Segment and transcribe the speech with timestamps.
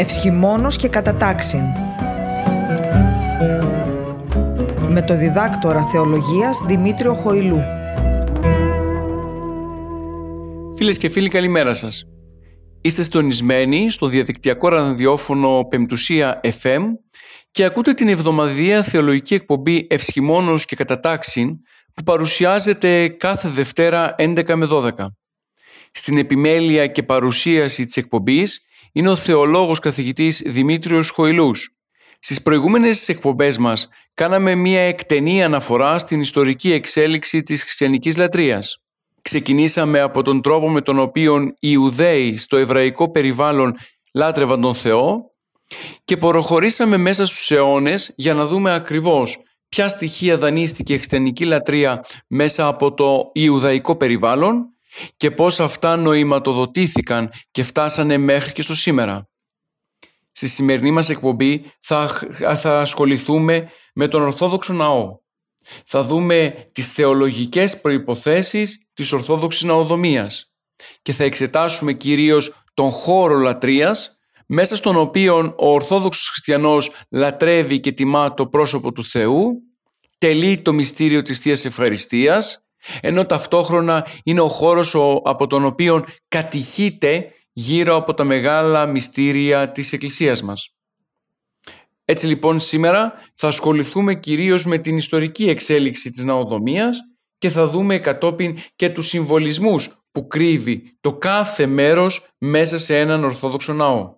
[0.00, 1.60] Ευσχημόνος και κατατάξιν
[4.88, 7.60] με το διδάκτορα θεολογίας Δημήτριο Χοηλού.
[10.76, 12.04] Φίλες και φίλοι καλημέρα σας.
[12.80, 16.82] Είστε στονισμένοι στο διαδικτυακό ραδιόφωνο Πεμπτουσία FM
[17.50, 21.56] και ακούτε την εβδομαδία θεολογική εκπομπή Ευσχημόνος και Κατατάξιν
[21.94, 24.90] που παρουσιάζεται κάθε Δευτέρα 11 με 12.
[25.92, 31.76] Στην επιμέλεια και παρουσίαση της εκπομπής είναι ο θεολόγος καθηγητής Δημήτριος Χοηλούς.
[32.18, 38.82] Στις προηγούμενες εκπομπές μας κάναμε μία εκτενή αναφορά στην ιστορική εξέλιξη της χριστιανικής λατρείας.
[39.22, 43.76] Ξεκινήσαμε από τον τρόπο με τον οποίο οι Ιουδαίοι στο εβραϊκό περιβάλλον
[44.14, 45.30] λάτρευαν τον Θεό
[46.04, 49.38] και προχωρήσαμε μέσα στους αιώνες για να δούμε ακριβώς
[49.68, 54.74] ποια στοιχεία δανείστηκε η χριστιανική λατρεία μέσα από το Ιουδαϊκό περιβάλλον
[55.16, 59.28] και πώς αυτά νοηματοδοτήθηκαν και φτάσανε μέχρι και στο σήμερα.
[60.32, 62.20] Στη σημερινή μας εκπομπή θα,
[62.56, 65.18] θα ασχοληθούμε με τον Ορθόδοξο Ναό.
[65.84, 70.52] Θα δούμε τις θεολογικές προϋποθέσεις της Ορθόδοξης Ναοδομίας
[71.02, 77.92] και θα εξετάσουμε κυρίως τον χώρο λατρείας μέσα στον οποίο ο Ορθόδοξος Χριστιανός λατρεύει και
[77.92, 79.62] τιμά το πρόσωπο του Θεού,
[80.18, 82.66] τελεί το μυστήριο της Θείας Ευχαριστίας,
[83.00, 89.92] ενώ ταυτόχρονα είναι ο χώρος από τον οποίο κατηχείται γύρω από τα μεγάλα μυστήρια της
[89.92, 90.74] Εκκλησίας μας.
[92.04, 96.98] Έτσι λοιπόν σήμερα θα ασχοληθούμε κυρίως με την ιστορική εξέλιξη της ναοδομίας
[97.38, 103.24] και θα δούμε κατόπιν και τους συμβολισμούς που κρύβει το κάθε μέρος μέσα σε έναν
[103.24, 104.14] Ορθόδοξο ναό.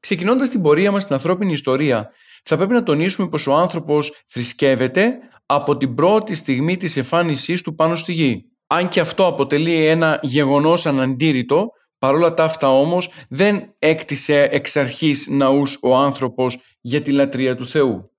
[0.00, 2.10] Ξεκινώντας την πορεία μας στην ανθρώπινη ιστορία,
[2.42, 5.18] θα πρέπει να τονίσουμε πως ο άνθρωπος θρησκεύεται
[5.54, 8.44] από την πρώτη στιγμή της εμφάνισής του πάνω στη γη.
[8.66, 11.68] Αν και αυτό αποτελεί ένα γεγονός αναντήρητο,
[11.98, 17.66] παρόλα τα αυτά όμως δεν έκτισε εξ αρχής ναούς ο άνθρωπος για τη λατρεία του
[17.66, 18.10] Θεού.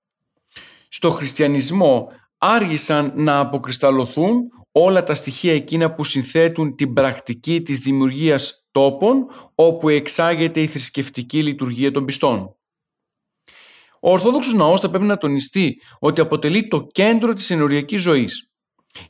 [0.88, 2.08] Στο χριστιανισμό
[2.38, 4.34] άργησαν να αποκρισταλωθούν
[4.72, 11.42] όλα τα στοιχεία εκείνα που συνθέτουν την πρακτική της δημιουργίας τόπων όπου εξάγεται η θρησκευτική
[11.42, 12.56] λειτουργία των πιστών.
[14.06, 18.50] Ο Ορθόδοξος Ναός θα πρέπει να τονιστεί ότι αποτελεί το κέντρο της ενοριακής ζωής.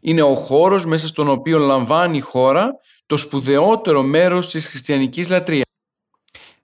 [0.00, 2.70] Είναι ο χώρος μέσα στον οποίο λαμβάνει η χώρα
[3.06, 5.64] το σπουδαιότερο μέρος της χριστιανικής λατρείας.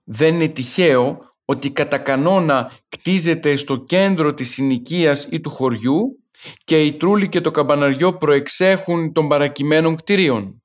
[0.04, 6.24] Δεν είναι τυχαίο ότι κατά κανόνα κτίζεται στο κέντρο της συνοικίας ή του χωριού
[6.64, 10.62] και η τρούλη και το καμπαναριό προεξέχουν των παρακειμένων κτηρίων.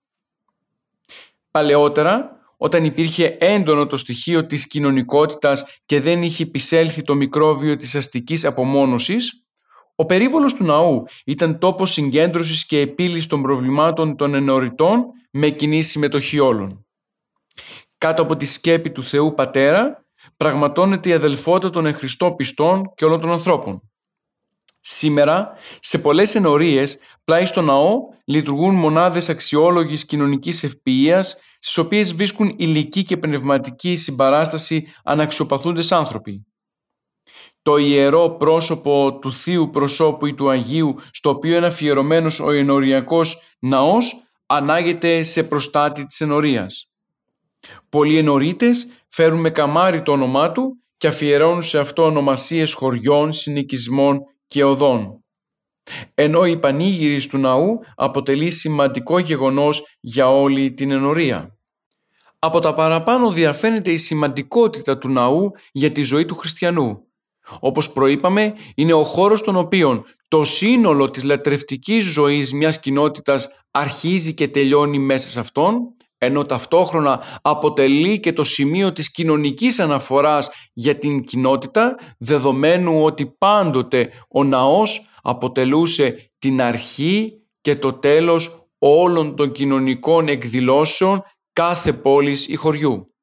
[1.52, 7.96] Παλαιότερα, όταν υπήρχε έντονο το στοιχείο της κοινωνικότητας και δεν είχε επισέλθει το μικρόβιο της
[7.96, 9.46] αστικής απομόνωσης,
[9.96, 15.82] ο περίβολος του ναού ήταν τόπος συγκέντρωσης και επίλυσης των προβλημάτων των ενωριτών με κοινή
[15.82, 16.86] συμμετοχή όλων.
[17.98, 20.06] Κάτω από τη σκέπη του Θεού Πατέρα
[20.38, 23.82] πραγματώνεται η αδελφότητα των εχριστών πιστών και όλων των ανθρώπων.
[24.80, 31.38] Σήμερα, σε πολλές ενορίες, πλάι στο ναό λειτουργούν μονάδες αξιόλογης κοινωνικής ευποιίας,
[31.68, 36.46] στις οποίες βρίσκουν ηλική και πνευματική συμπαράσταση αναξιοπαθούντες άνθρωποι.
[37.62, 43.42] Το ιερό πρόσωπο του Θείου προσώπου ή του Αγίου, στο οποίο είναι αφιερωμένος ο ενοριακός
[43.59, 46.90] ναός, ανάγεται σε προστάτη της ενορίας.
[47.90, 54.20] Πολλοί ενορίτες φέρουν με καμάρι το όνομά του και αφιερώνουν σε αυτό ονομασίες χωριών, συνοικισμών
[54.48, 55.24] και οδών.
[56.14, 61.55] Ενώ η πανήγυρη του ναού αποτελεί σημαντικό γεγονός για όλη την ενορία.
[62.45, 67.01] Από τα παραπάνω διαφαίνεται η σημαντικότητα του ναού για τη ζωή του χριστιανού.
[67.59, 74.33] Όπως προείπαμε, είναι ο χώρος στον οποίο το σύνολο της λατρευτικής ζωής μιας κοινότητας αρχίζει
[74.33, 75.78] και τελειώνει μέσα σε αυτόν,
[76.17, 84.09] ενώ ταυτόχρονα αποτελεί και το σημείο της κοινωνικής αναφοράς για την κοινότητα, δεδομένου ότι πάντοτε
[84.30, 87.25] ο ναός αποτελούσε την αρχή
[87.62, 91.24] και το τέλος όλων των κοινωνικών εκδηλώσεων
[91.56, 93.16] κάθε πόλης ή χωριού.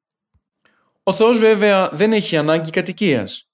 [1.03, 3.49] Ο Θεός βέβαια δεν έχει ανάγκη κατοικίας.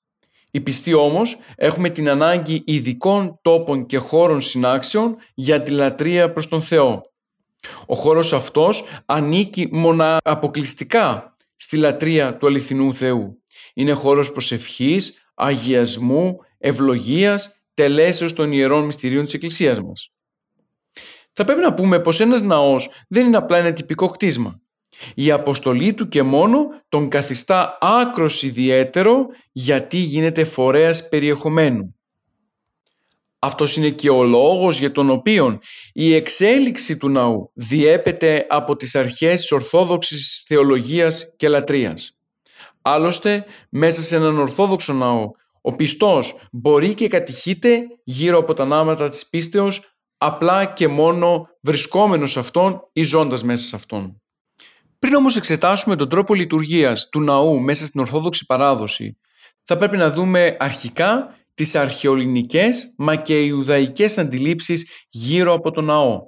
[0.52, 6.48] Οι πιστοί όμως έχουμε την ανάγκη ειδικών τόπων και χώρων συνάξεων για τη λατρεία προς
[6.48, 7.12] τον Θεό.
[7.86, 13.44] Ο χώρος αυτός ανήκει μονα αποκλειστικά στη λατρεία του αληθινού Θεού.
[13.74, 20.12] Είναι χώρος προσευχής, αγιασμού, ευλογίας, τελέσεως των ιερών μυστηρίων της Εκκλησίας μας.
[21.34, 24.62] Θα πρέπει να πούμε πως ένας ναός δεν είναι απλά ένα τυπικό κτίσμα.
[25.16, 31.94] Η αποστολή του και μόνο τον καθιστά άκρος ιδιαίτερο γιατί γίνεται φορέας περιεχομένου.
[33.40, 35.60] Αυτός είναι και ο λόγος για τον οποίο
[35.94, 42.18] η εξέλιξη του ναού διέπεται από τις αρχές της ορθόδοξης θεολογίας και λατρείας.
[42.82, 45.32] Άλλωστε, μέσα σε έναν ορθόδοξο ναό,
[45.62, 52.32] ο πιστός μπορεί και κατηχείται γύρω από τα νάματα της πίστεως απλά και μόνο βρισκόμενος
[52.32, 54.19] σε αυτόν ή ζώντας μέσα σε αυτόν.
[55.00, 59.18] Πριν όμως εξετάσουμε τον τρόπο λειτουργίας του ναού μέσα στην Ορθόδοξη παράδοση,
[59.64, 66.22] θα πρέπει να δούμε αρχικά τις αρχαιολινικές μα και ιουδαϊκές αντιλήψεις γύρω από τον ναό.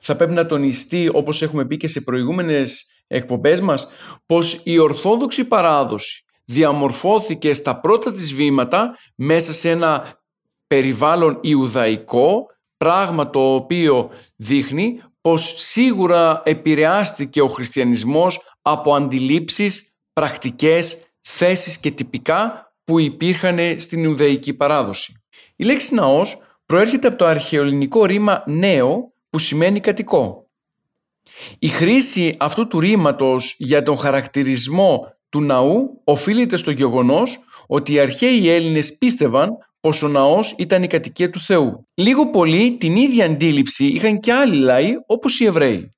[0.00, 3.86] Θα πρέπει να τονιστεί, όπως έχουμε πει και σε προηγούμενες εκπομπές μας,
[4.26, 10.20] πως η Ορθόδοξη παράδοση διαμορφώθηκε στα πρώτα της βήματα μέσα σε ένα
[10.66, 12.46] περιβάλλον Ιουδαϊκό,
[12.76, 22.72] πράγμα το οποίο δείχνει πως σίγουρα επηρεάστηκε ο χριστιανισμός από αντιλήψεις, πρακτικές, θέσεις και τυπικά
[22.84, 25.22] που υπήρχαν στην Ιουδαϊκή παράδοση.
[25.56, 30.50] Η λέξη ναός προέρχεται από το αρχαιοελληνικό ρήμα νέο που σημαίνει κατοικό.
[31.58, 37.98] Η χρήση αυτού του ρήματος για τον χαρακτηρισμό του ναού οφείλεται στο γεγονός ότι οι
[37.98, 41.88] αρχαίοι Έλληνες πίστευαν πως ο ναός ήταν η κατοικία του Θεού.
[41.94, 45.94] Λίγο πολύ την ίδια αντίληψη είχαν και άλλοι λαοί όπως οι Εβραίοι.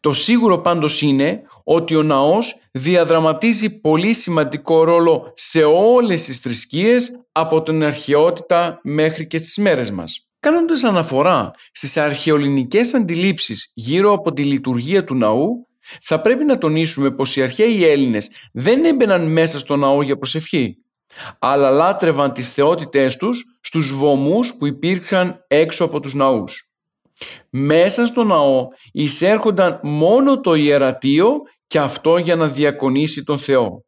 [0.00, 7.10] Το σίγουρο πάντως είναι ότι ο ναός διαδραματίζει πολύ σημαντικό ρόλο σε όλες τις θρησκείες
[7.32, 10.28] από την αρχαιότητα μέχρι και στις μέρες μας.
[10.40, 15.66] Κάνοντας αναφορά στις αρχαιολινικές αντιλήψεις γύρω από τη λειτουργία του ναού,
[16.02, 20.76] θα πρέπει να τονίσουμε πως οι αρχαίοι Έλληνες δεν έμπαιναν μέσα στο ναό για προσευχή,
[21.38, 26.70] αλλά λάτρευαν τις θεότητές τους στους βωμούς που υπήρχαν έξω από τους ναούς.
[27.50, 33.84] Μέσα στο ναό εισέρχονταν μόνο το ιερατείο και αυτό για να διακονήσει τον Θεό.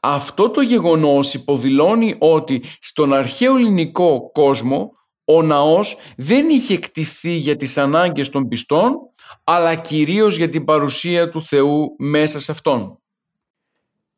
[0.00, 4.90] Αυτό το γεγονός υποδηλώνει ότι στον αρχαίο ελληνικό κόσμο
[5.24, 8.92] ο ναός δεν είχε κτιστεί για τις ανάγκες των πιστών
[9.44, 13.00] αλλά κυρίως για την παρουσία του Θεού μέσα σε αυτόν.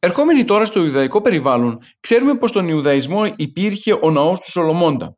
[0.01, 5.17] Ερχόμενοι τώρα στο Ιουδαϊκό περιβάλλον, ξέρουμε πως στον Ιουδαϊσμό υπήρχε ο ναός του Σολομώντα,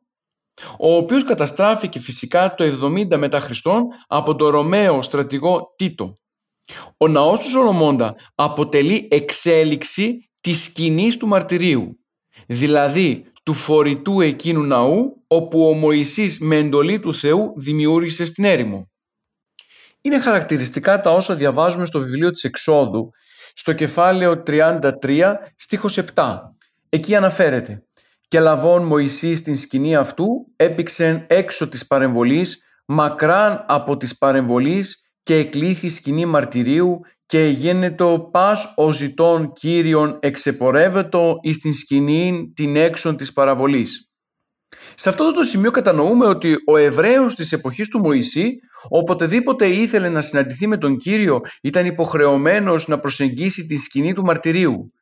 [0.78, 6.18] ο οποίος καταστράφηκε φυσικά το 70 μετά Χριστόν από τον Ρωμαίο στρατηγό Τίτο.
[6.96, 11.98] Ο ναός του Σολομώντα αποτελεί εξέλιξη της σκηνής του μαρτυρίου,
[12.46, 18.90] δηλαδή του φορητού εκείνου ναού όπου ο Μωυσής με εντολή του Θεού δημιούργησε στην έρημο.
[20.00, 23.10] Είναι χαρακτηριστικά τα όσα διαβάζουμε στο βιβλίο της Εξόδου,
[23.54, 26.04] στο κεφάλαιο 33, στίχος 7.
[26.88, 27.82] Εκεί αναφέρεται
[28.28, 30.26] «Και λαβών Μωυσής στην σκηνή αυτού
[30.56, 38.72] έπηξεν έξω της παρεμβολής, μακράν από της παρεμβολής και εκλήθη σκηνή μαρτυρίου και γένετο πας
[38.76, 44.10] ο ζητών Κύριον εξεπορεύετο εις την σκηνή την έξω της παραβολής».
[44.94, 48.58] Σε αυτό το σημείο κατανοούμε ότι ο Εβραίος της εποχής του Μωυσή
[48.88, 54.92] οποτεδήποτε ήθελε να συναντηθεί με τον Κύριο ήταν υποχρεωμένος να προσεγγίσει τη σκηνή του μαρτυρίου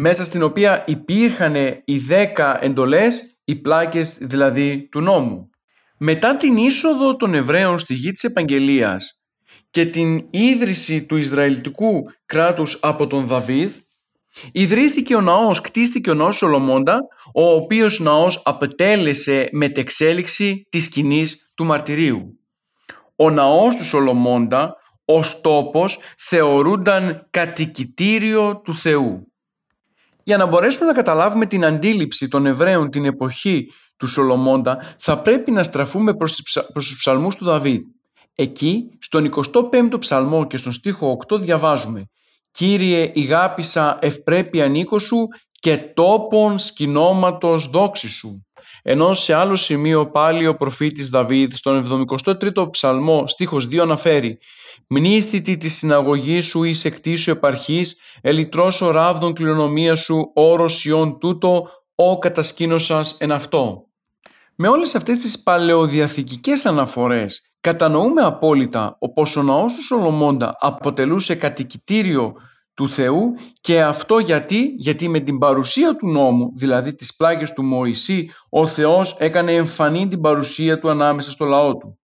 [0.00, 5.50] μέσα στην οποία υπήρχαν οι δέκα εντολές, οι πλάκες δηλαδή του νόμου.
[5.98, 9.20] Μετά την είσοδο των Εβραίων στη γη της Επαγγελίας
[9.70, 13.74] και την ίδρυση του Ισραηλιτικού κράτους από τον Δαβίδ,
[14.52, 16.98] Ιδρύθηκε ο ναός, κτίστηκε ο ναός Σολομώντα,
[17.34, 22.37] ο οποίος ναός αποτέλεσε μετεξέλιξη της σκηνής του μαρτυρίου.
[23.20, 29.32] Ο ναός του Σολομώντα, ως τόπος, θεωρούνταν κατοικητήριο του Θεού.
[30.22, 35.50] Για να μπορέσουμε να καταλάβουμε την αντίληψη των Εβραίων την εποχή του Σολομώντα, θα πρέπει
[35.50, 37.80] να στραφούμε προς, τις, προς τους ψαλμούς του Δαβίδ.
[38.34, 42.04] Εκεί, στον 25ο ψαλμό και στον στίχο 8 διαβάζουμε
[42.50, 48.46] Κύριε ηγάπησα ευπρέπεια νίκος σου και τόπον σκηνώματος δόξης σου.
[48.90, 54.38] Ενώ σε άλλο σημείο πάλι ο προφήτης Δαβίδ στον 73ο ψαλμό στίχος 2 αναφέρει
[54.86, 61.68] «Μνήστητη της συναγωγής σου εις εκτίσου επαρχής, ελιτρός ο ράβδον κληρονομία σου, όρος ιών τούτο,
[61.94, 63.84] ο κατασκήνωσας εν αυτό».
[64.54, 72.34] Με όλες αυτές τις παλαιοδιαθηκικές αναφορές κατανοούμε απόλυτα πως ο ναός του Σολομώντα αποτελούσε κατοικητήριο
[72.78, 77.62] του Θεού και αυτό γιατί, γιατί με την παρουσία του νόμου, δηλαδή τις πλάγες του
[77.62, 81.98] Μωυσή, ο Θεός έκανε εμφανή την παρουσία του ανάμεσα στο λαό του.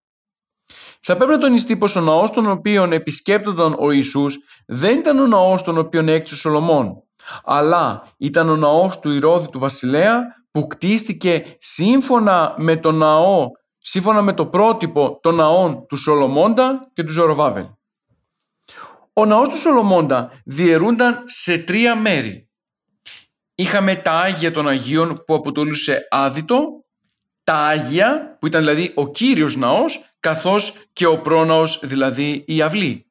[1.00, 5.26] Θα πρέπει να τονιστεί πως ο ναός τον οποίον επισκέπτονταν ο Ιησούς δεν ήταν ο
[5.26, 7.02] ναός τον οποίον έκτισε ο Σολομών,
[7.44, 13.46] αλλά ήταν ο ναός του Ηρώδη του Βασιλέα που κτίστηκε σύμφωνα με το ναό,
[13.78, 17.64] σύμφωνα με το πρότυπο των ναών του Σολομώντα και του Ζωροβάβελ.
[19.16, 22.48] Ο ναός του Σολομώντα διαιρούνταν σε τρία μέρη.
[23.54, 26.84] Είχαμε τα Άγια των Αγίων που αποτελούσε άδυτο,
[27.44, 33.06] τα Άγια που ήταν δηλαδή ο Κύριος ναός καθώς και ο πρόναος δηλαδή η αυλή.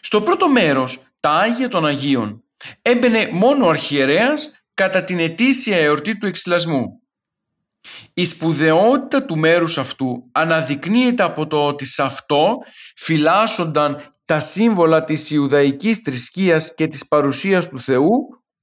[0.00, 2.42] Στο πρώτο μέρος τα Άγια των Αγίων
[2.82, 7.02] έμπαινε μόνο ο αρχιερέας κατά την ετήσια εορτή του εξυλασμού.
[8.14, 12.56] Η σπουδαιότητα του μέρους αυτού αναδεικνύεται από το ότι σε αυτό
[12.96, 18.10] φυλάσσονταν τα σύμβολα της Ιουδαϊκής θρησκείας και της παρουσίας του Θεού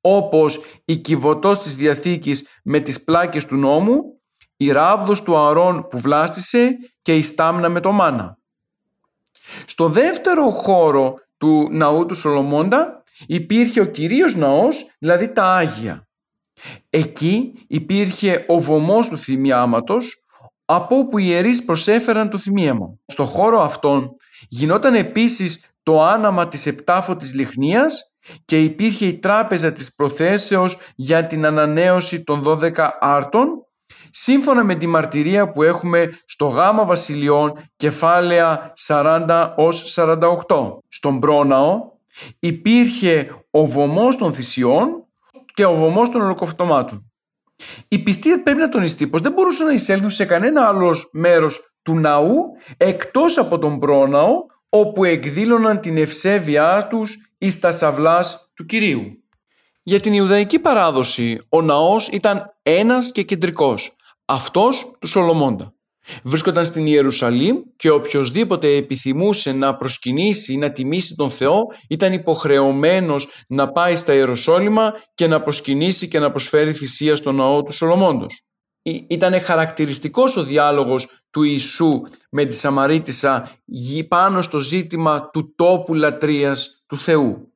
[0.01, 4.21] όπως η κυβωτός της Διαθήκης με τις πλάκες του νόμου,
[4.57, 8.37] η ράβδος του Αρών που βλάστησε και η στάμνα με το μάνα.
[9.65, 16.07] Στο δεύτερο χώρο του ναού του Σολομώντα υπήρχε ο κυρίως ναός, δηλαδή τα Άγια.
[16.89, 20.23] Εκεί υπήρχε ο βωμός του θυμιάματος,
[20.65, 22.87] από όπου οι ιερείς προσέφεραν το θυμίαμα.
[23.05, 24.15] Στο χώρο αυτόν
[24.47, 28.11] γινόταν επίσης το άναμα της επτάφωτης λιχνίας
[28.45, 33.65] και υπήρχε η τράπεζα της προθέσεως για την ανανέωση των 12 άρτων
[34.09, 40.45] σύμφωνα με τη μαρτυρία που έχουμε στο γάμα βασιλειών κεφάλαια 40 ως 48.
[40.87, 41.79] Στον πρόναο
[42.39, 45.05] υπήρχε ο βωμός των θυσιών
[45.53, 47.11] και ο βωμός των ολοκοφτωμάτων.
[47.87, 51.95] Οι πιστοί πρέπει να τονιστεί πως δεν μπορούσαν να εισέλθουν σε κανένα άλλος μέρος του
[51.99, 52.35] ναού
[52.77, 54.33] εκτός από τον πρόναο
[54.69, 59.01] όπου εκδήλωναν την ευσέβειά τους εις τα σαυλάς του Κυρίου.
[59.83, 65.73] Για την Ιουδαϊκή παράδοση ο ναός ήταν ένας και κεντρικός, αυτός του Σολομώντα.
[66.23, 73.27] Βρίσκονταν στην Ιερουσαλήμ και οποιοδήποτε επιθυμούσε να προσκυνήσει ή να τιμήσει τον Θεό ήταν υποχρεωμένος
[73.47, 78.43] να πάει στα Ιεροσόλυμα και να προσκυνήσει και να προσφέρει θυσία στο ναό του Σολομώντος.
[78.87, 83.51] Ήταν χαρακτηριστικός ο διάλογος του Ιησού με τη Σαμαρίτισσα
[84.07, 87.53] πάνω στο ζήτημα του τόπου λατρείας του Θεού.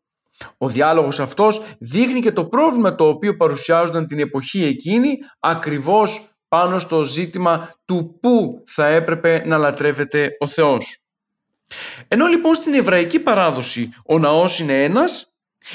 [0.57, 6.79] Ο διάλογος αυτός δείχνει και το πρόβλημα το οποίο παρουσιάζονταν την εποχή εκείνη ακριβώς πάνω
[6.79, 11.03] στο ζήτημα του πού θα έπρεπε να λατρεύεται ο Θεός.
[12.07, 15.33] Ενώ λοιπόν στην εβραϊκή παράδοση ο ναός είναι ένας,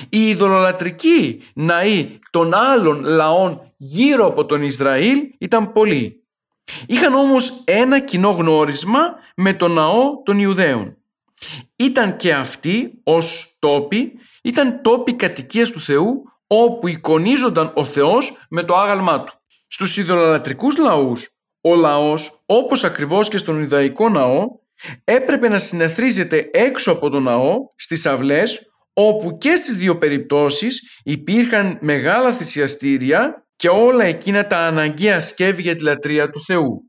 [0.09, 6.25] οι ειδωλολατρικοί ναοί των άλλων λαών γύρω από τον Ισραήλ ήταν πολλοί.
[6.87, 8.99] Είχαν όμως ένα κοινό γνώρισμα
[9.37, 10.97] με τον ναό των Ιουδαίων.
[11.76, 14.12] Ήταν και αυτοί ως τόποι,
[14.43, 19.33] ήταν τόποι κατοικίας του Θεού όπου εικονίζονταν ο Θεός με το άγαλμά του.
[19.69, 21.29] Στους ειδωλολατρικούς λαούς,
[21.61, 24.49] ο λαός, όπως ακριβώς και στον Ιδαϊκό ναό,
[25.05, 31.79] έπρεπε να συνεθρίζεται έξω από τον ναό, στις αυλές, όπου και στις δύο περιπτώσεις υπήρχαν
[31.81, 36.89] μεγάλα θυσιαστήρια και όλα εκείνα τα αναγκαία σκεύη για τη λατρεία του Θεού.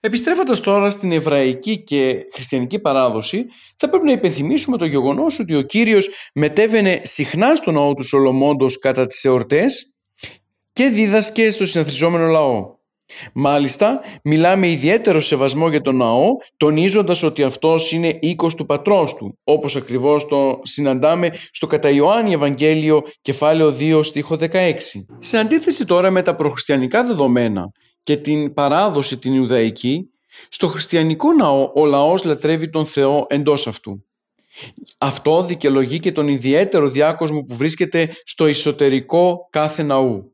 [0.00, 3.44] Επιστρέφοντας τώρα στην εβραϊκή και χριστιανική παράδοση,
[3.76, 8.78] θα πρέπει να υπενθυμίσουμε το γεγονός ότι ο Κύριος μετέβαινε συχνά στο ναό του Σολομόντος
[8.78, 9.94] κατά τις εορτές
[10.72, 12.80] και δίδασκε στο συναθριζόμενο λαό.
[13.32, 19.38] Μάλιστα, μιλάμε ιδιαίτερο σεβασμό για τον ναό, τονίζοντας ότι αυτός είναι οίκος του πατρός του,
[19.44, 24.48] όπως ακριβώς το συναντάμε στο κατά Ιωάννη Ευαγγέλιο κεφάλαιο 2 στίχο 16.
[25.18, 27.70] Σε αντίθεση τώρα με τα προχριστιανικά δεδομένα
[28.02, 30.06] και την παράδοση την Ιουδαϊκή,
[30.48, 34.04] στο χριστιανικό ναό ο λαός λατρεύει τον Θεό εντός αυτού.
[34.98, 40.31] Αυτό δικαιολογεί και τον ιδιαίτερο διάκοσμο που βρίσκεται στο εσωτερικό κάθε ναού.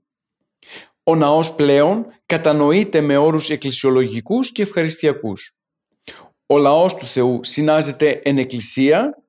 [1.09, 5.57] Ο ναός πλέον κατανοείται με όρους εκκλησιολογικούς και ευχαριστιακούς.
[6.47, 9.23] Ο λαός του Θεού συνάζεται εν εκκλησία,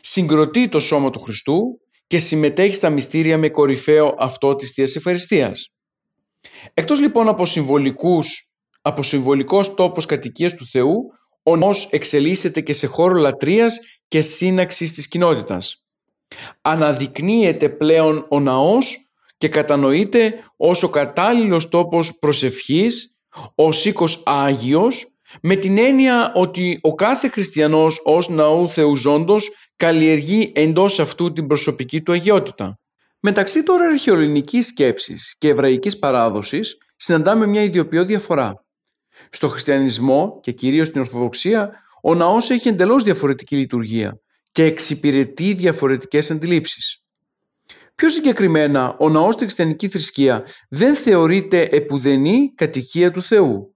[0.00, 5.72] συγκροτεί το σώμα του Χριστού και συμμετέχει στα μυστήρια με κορυφαίο αυτό της Θείας Ευχαριστίας.
[6.74, 8.50] Εκτός λοιπόν από, συμβολικούς,
[8.82, 10.96] από συμβολικός τόπος κατοικίας του Θεού,
[11.42, 15.84] ο ναός εξελίσσεται και σε χώρο λατρείας και σύναξης της κοινότητας.
[16.60, 19.09] Αναδεικνύεται πλέον ο ναός
[19.40, 23.16] και κατανοείται ως ο κατάλληλος τόπος προσευχής,
[23.54, 25.06] ο οίκος Άγιος,
[25.42, 32.02] με την έννοια ότι ο κάθε χριστιανός ως ναού θεουζόντος καλλιεργεί εντός αυτού την προσωπική
[32.02, 32.78] του αγιότητα.
[33.20, 38.64] Μεταξύ τώρα αρχαιολινικής σκέψης και εβραϊκής παράδοσης συναντάμε μια ιδιοποιώ διαφορά.
[39.30, 41.70] Στο χριστιανισμό και κυρίως στην Ορθοδοξία
[42.02, 44.20] ο ναός έχει εντελώς διαφορετική λειτουργία
[44.52, 46.99] και εξυπηρετεί διαφορετικές αντιλήψεις.
[48.00, 53.74] Πιο συγκεκριμένα, ο ναός στην χριστιανική θρησκεία δεν θεωρείται επουδενή κατοικία του Θεού.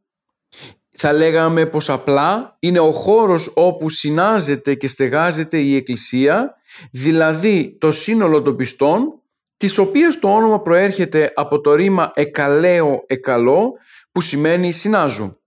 [0.91, 6.55] Θα λέγαμε πως απλά είναι ο χώρος όπου συνάζεται και στεγάζεται η Εκκλησία,
[6.91, 9.21] δηλαδή το σύνολο των πιστών,
[9.57, 13.73] τις οποίες το όνομα προέρχεται από το ρήμα «εκαλέω εκαλό»
[14.13, 15.39] που σημαίνει «συνάζω».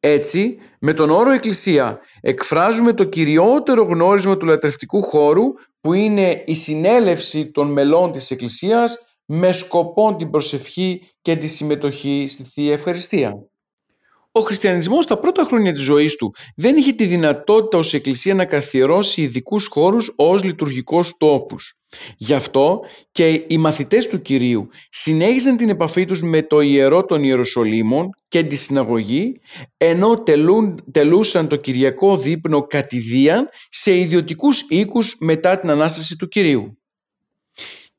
[0.00, 5.44] Έτσι, με τον όρο Εκκλησία εκφράζουμε το κυριότερο γνώρισμα του λατρευτικού χώρου
[5.80, 12.24] που είναι η συνέλευση των μελών της Εκκλησίας με σκοπό την προσευχή και τη συμμετοχή
[12.28, 13.32] στη Θεία Ευχαριστία.
[14.34, 18.44] Ο χριστιανισμός στα πρώτα χρόνια της ζωής του δεν είχε τη δυνατότητα ως εκκλησία να
[18.44, 21.76] καθιερώσει ειδικούς χώρους ως λειτουργικούς τόπους.
[22.16, 22.80] Γι' αυτό
[23.12, 28.42] και οι μαθητές του Κυρίου συνέχιζαν την επαφή τους με το ιερό των Ιεροσολύμων και
[28.42, 29.40] τη συναγωγή
[29.76, 36.81] ενώ τελούν, τελούσαν το Κυριακό δείπνο κατηδίαν σε ιδιωτικούς οίκους μετά την Ανάσταση του Κυρίου.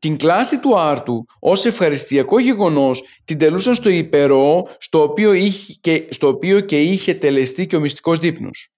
[0.04, 6.08] Την κλάση του άρτου ως ευχαριστιακό γεγονός την τελούσαν στο υπερό στο οποίο, είχε και,
[6.10, 8.72] στο οποίο και είχε τελεστεί και ο μυστικός δείπνος.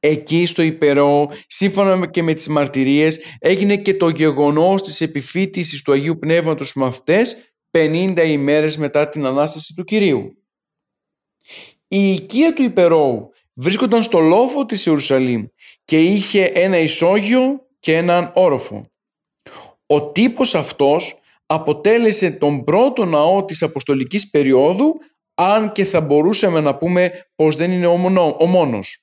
[0.00, 5.92] Εκεί στο υπερό, σύμφωνα και με τις μαρτυρίες, έγινε και το γεγονός της επιφύτησης του
[5.92, 7.36] Αγίου Πνεύματος με αυτές
[7.70, 10.42] 50 ημέρες μετά την Ανάσταση του Κυρίου.
[11.88, 15.44] Η οικία του υπερώου βρίσκονταν στο λόφο της Ιερουσαλήμ
[15.84, 18.90] και είχε ένα ισόγειο και έναν όροφο.
[19.86, 24.94] Ο τύπος αυτός αποτέλεσε τον πρώτο ναό της Αποστολικής περίοδου
[25.34, 27.86] αν και θα μπορούσαμε να πούμε πως δεν είναι
[28.38, 29.00] ο μόνος.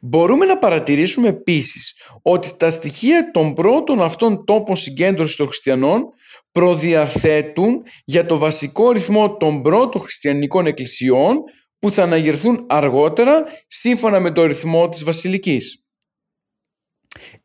[0.00, 6.08] Μπορούμε να παρατηρήσουμε επίσης ότι τα στοιχεία των πρώτων αυτών τόπων συγκέντρωσης των χριστιανών
[6.52, 11.36] προδιαθέτουν για το βασικό ρυθμό των πρώτων χριστιανικών εκκλησιών
[11.78, 15.85] που θα αναγερθούν αργότερα σύμφωνα με το ρυθμό της βασιλικής.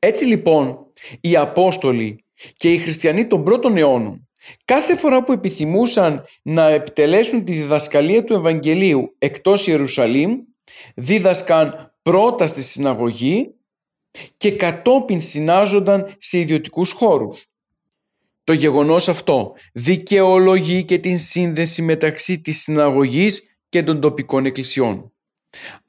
[0.04, 0.78] Έτσι λοιπόν
[1.22, 4.30] οι Απόστολοι και οι χριστιανοί των πρώτων αιώνων
[4.66, 10.40] κάθε φορά που επιθυμούσαν να επιτελέσουν τη διδασκαλία του Ευαγγελίου εκτός Ιερουσαλήμ
[10.96, 13.54] δίδασκαν πρώτα στη συναγωγή
[14.38, 17.46] και κατόπιν συνάζονταν σε ιδιωτικούς χώρους.
[18.44, 25.11] Το γεγονός αυτό δικαιολογεί και την σύνδεση μεταξύ της συναγωγής και των τοπικών εκκλησιών.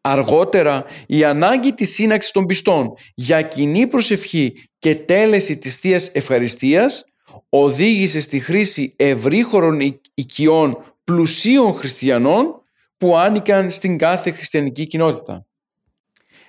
[0.00, 7.04] Αργότερα η ανάγκη της σύναξης των πιστών για κοινή προσευχή και τέλεση της Θείας Ευχαριστίας
[7.48, 12.62] οδήγησε στη χρήση ευρύχωρων οικειών πλουσίων χριστιανών
[12.96, 15.46] που άνοικαν στην κάθε χριστιανική κοινότητα.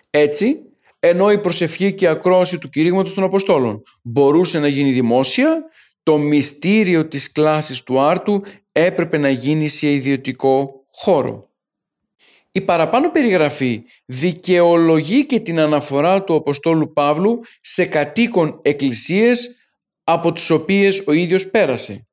[0.10, 0.60] Έτσι,
[1.00, 5.64] ενώ η προσευχή και η ακρόαση του κηρύγματος των Αποστόλων μπορούσε να γίνει δημόσια,
[6.04, 11.53] το μυστήριο της κλάσης του άρτου έπρεπε να γίνει σε ιδιωτικό χώρο.
[12.56, 19.56] Η παραπάνω περιγραφή δικαιολογεί και την αναφορά του Αποστόλου Παύλου σε κατοίκον εκκλησίες
[20.04, 22.08] από τις οποίες ο ίδιος πέρασε.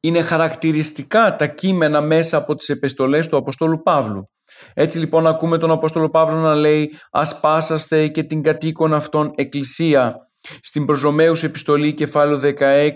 [0.00, 4.30] Είναι χαρακτηριστικά τα κείμενα μέσα από τις επιστολές του Αποστόλου Παύλου.
[4.74, 10.30] Έτσι λοιπόν ακούμε τον Απόστολο Παύλο να λέει «Ας πάσαστε και την κατοίκον αυτών εκκλησία»
[10.60, 12.92] στην προς επιστολή κεφάλαιο 16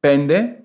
[0.00, 0.61] 5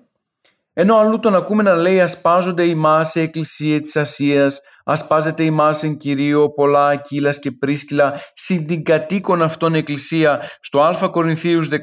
[0.80, 5.96] ενώ αλλού τον ακούμε να λέει «Ασπάζονται ημάς η εκκλησία της Ασίας, ασπάζεται ημάς εν
[5.96, 11.74] κυρίω πολλά κύλας και πρίσκυλα συν την κατοίκον αυτών εκκλησία» στο Α Κορινθίους 16,19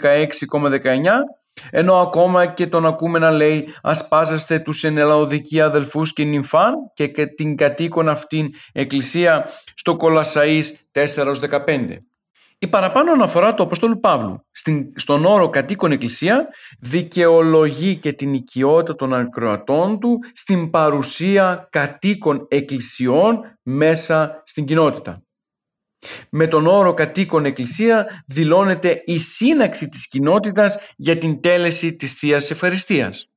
[1.71, 7.55] ενώ ακόμα και τον ακούμε να λέει «Ασπάζεστε τους ενελαοδικοί αδελφούς και νυμφάν» και την
[7.55, 12.05] κατοίκον αυτήν εκκλησία στο Κολασαΐς 4-15.
[12.59, 16.47] Η παραπάνω αναφορά του Αποστόλου Παύλου στην, στον όρο κατοίκον εκκλησία
[16.79, 25.23] δικαιολογεί και την οικειότητα των ακροατών του στην παρουσία κατοίκων εκκλησιών μέσα στην κοινότητα.
[26.29, 32.51] Με τον όρο κατοίκον εκκλησία δηλώνεται η σύναξη της κοινότητας για την τέλεση της Θείας
[32.51, 33.29] Ευχαριστίας.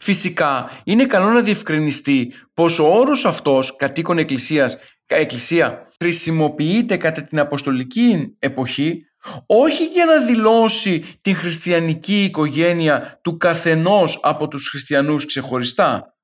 [0.00, 7.38] Φυσικά είναι καλό να διευκρινιστεί πως ο όρος αυτός κατοίκον εκκλησίας, εκκλησία χρησιμοποιείται κατά την
[7.38, 9.04] αποστολική εποχή
[9.46, 16.16] όχι για να δηλώσει την χριστιανική οικογένεια του καθενός από τους χριστιανούς ξεχωριστά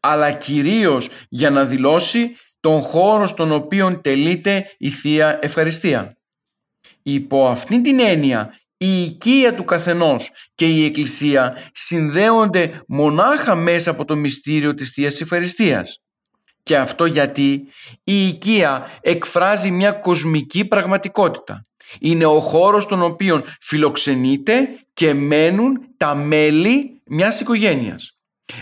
[0.00, 6.16] αλλά κυρίως για να δηλώσει τον χώρο στον οποίο τελείται η Θεία Ευχαριστία.
[7.02, 14.04] Υπό αυτήν την έννοια η οικία του καθενός και η Εκκλησία συνδέονται μονάχα μέσα από
[14.04, 16.02] το μυστήριο της Θείας Ευχαριστίας.
[16.62, 17.68] Και αυτό γιατί
[18.04, 21.66] η οικία εκφράζει μια κοσμική πραγματικότητα.
[22.00, 28.16] Είναι ο χώρος στον οποίο φιλοξενείται και μένουν τα μέλη μιας οικογένειας.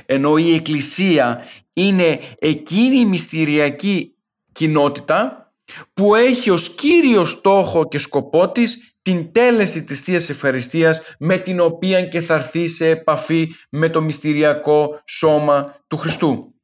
[0.06, 4.14] Ενώ η Εκκλησία είναι εκείνη η μυστηριακή
[4.52, 5.52] κοινότητα
[5.94, 11.60] που έχει ως κύριο στόχο και σκοπό της την τέλεση της Θείας Ευχαριστίας με την
[11.60, 16.54] οποία και θα έρθει σε επαφή με το μυστηριακό σώμα του Χριστού.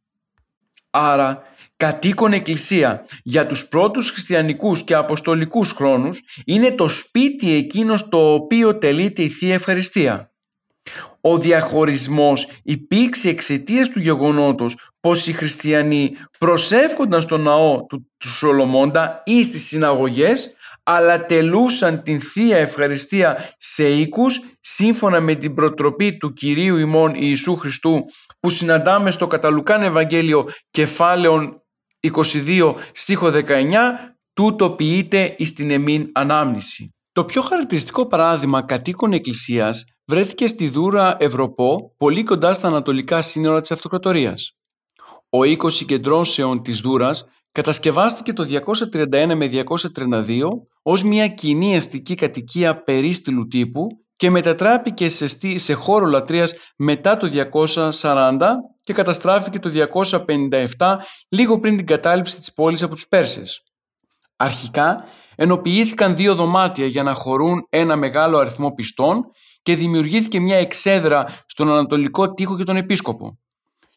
[0.98, 1.42] Άρα
[1.76, 8.78] κατοίκον εκκλησία για τους πρώτους χριστιανικούς και αποστολικούς χρόνους είναι το σπίτι εκείνος το οποίο
[8.78, 10.30] τελείται η Θεία Ευχαριστία.
[11.20, 19.22] Ο διαχωρισμός υπήρξε εξαιτίας του γεγονότος πως οι χριστιανοί προσεύχονταν στο ναό του, του Σολομώντα
[19.24, 20.56] ή στις συναγωγές
[20.88, 27.56] αλλά τελούσαν την Θεία Ευχαριστία σε οίκους σύμφωνα με την προτροπή του Κυρίου ημών Ιησού
[27.56, 28.04] Χριστού
[28.40, 31.62] που συναντάμε στο Καταλουκάν Ευαγγέλιο κεφάλαιον
[32.12, 33.74] 22 στίχο 19
[34.32, 36.94] τούτο ποιείται εις την εμήν ανάμνηση.
[37.12, 43.60] Το πιο χαρακτηριστικό παράδειγμα κατοίκων εκκλησίας βρέθηκε στη Δούρα Ευρωπό, πολύ κοντά στα ανατολικά σύνορα
[43.60, 44.56] της Αυτοκρατορίας.
[45.30, 50.42] Ο οίκος συγκεντρώσεων της Δούρας κατασκευάστηκε το 231 με 232
[50.82, 53.86] ως μια κοινή αστική κατοικία περίστηλου τύπου
[54.16, 55.26] και μετατράπηκε σε,
[55.58, 57.48] σε χώρο λατρείας μετά το
[58.00, 58.38] 240
[58.82, 59.70] και καταστράφηκε το
[60.76, 60.96] 257
[61.28, 63.62] λίγο πριν την κατάληψη της πόλης από τους Πέρσες.
[64.36, 65.04] Αρχικά
[65.36, 69.30] ενοποιήθηκαν δύο δωμάτια για να χωρούν ένα μεγάλο αριθμό πιστών
[69.62, 73.38] και δημιουργήθηκε μια εξέδρα στον ανατολικό τοίχο και τον επίσκοπο.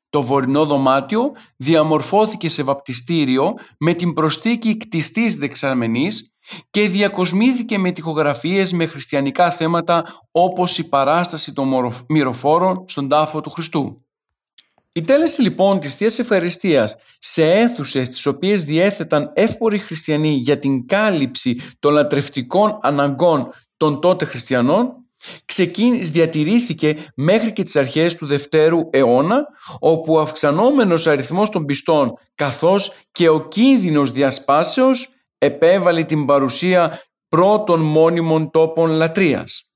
[0.09, 6.33] Το βορεινό δωμάτιο διαμορφώθηκε σε βαπτιστήριο με την προστίκη κτιστής δεξαμενής
[6.69, 13.49] και διακοσμήθηκε με τοιχογραφίες με χριστιανικά θέματα όπως η παράσταση των μυροφόρων στον τάφο του
[13.49, 14.03] Χριστού.
[14.93, 20.87] Η τέλεση λοιπόν της Θείας Ευχαριστίας σε αίθουσες τις οποίες διέθεταν εύποροι χριστιανοί για την
[20.87, 24.93] κάλυψη των λατρευτικών αναγκών των τότε χριστιανών
[25.45, 29.45] ξεκίνησε, διατηρήθηκε μέχρι και τις αρχές του Δευτέρου αιώνα
[29.79, 37.79] όπου ο αυξανόμενος αριθμός των πιστών καθώς και ο κίνδυνος διασπάσεως επέβαλε την παρουσία πρώτων
[37.79, 39.69] μόνιμων τόπων λατρείας.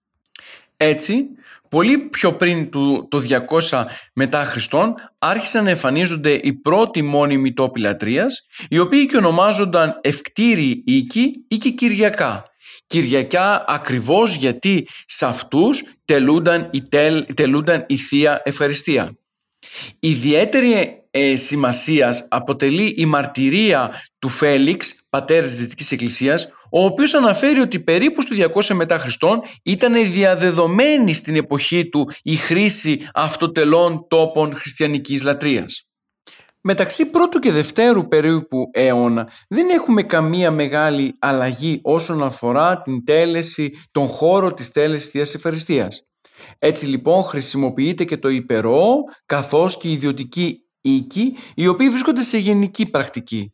[0.78, 1.28] Έτσι,
[1.70, 3.22] πολύ πιο πριν του, το
[3.70, 10.00] 200 μετά Χριστόν άρχισαν να εμφανίζονται οι πρώτοι μόνιμοι τόποι λατρείας οι οποίοι και ονομάζονταν
[10.02, 12.54] ευκτήριοι οίκοι ή και κυριακά
[12.88, 16.84] Κυριακιά ακριβώς γιατί σε αυτούς τελούνταν η,
[17.34, 19.18] τελούνταν η Θεία Ευχαριστία.
[20.00, 27.60] Ιδιαίτερη ε, σημασίας αποτελεί η μαρτυρία του Φέλιξ, πατέρας της Δυτικής Εκκλησίας, ο οποίος αναφέρει
[27.60, 34.56] ότι περίπου στο 200 μετά Χριστόν ήταν διαδεδομένη στην εποχή του η χρήση αυτοτελών τόπων
[34.56, 35.88] χριστιανικής λατρείας.
[36.62, 43.72] Μεταξύ πρώτου και δευτέρου περίπου αιώνα δεν έχουμε καμία μεγάλη αλλαγή όσον αφορά την τέλεση,
[43.92, 46.08] τον χώρο της τέλεσης Θείας Ευχαριστίας.
[46.60, 48.96] Έτσι λοιπόν χρησιμοποιείται και το υπερό
[49.26, 53.54] καθώς και η ιδιωτική οίκη οι οποίοι βρίσκονται σε γενική πρακτική.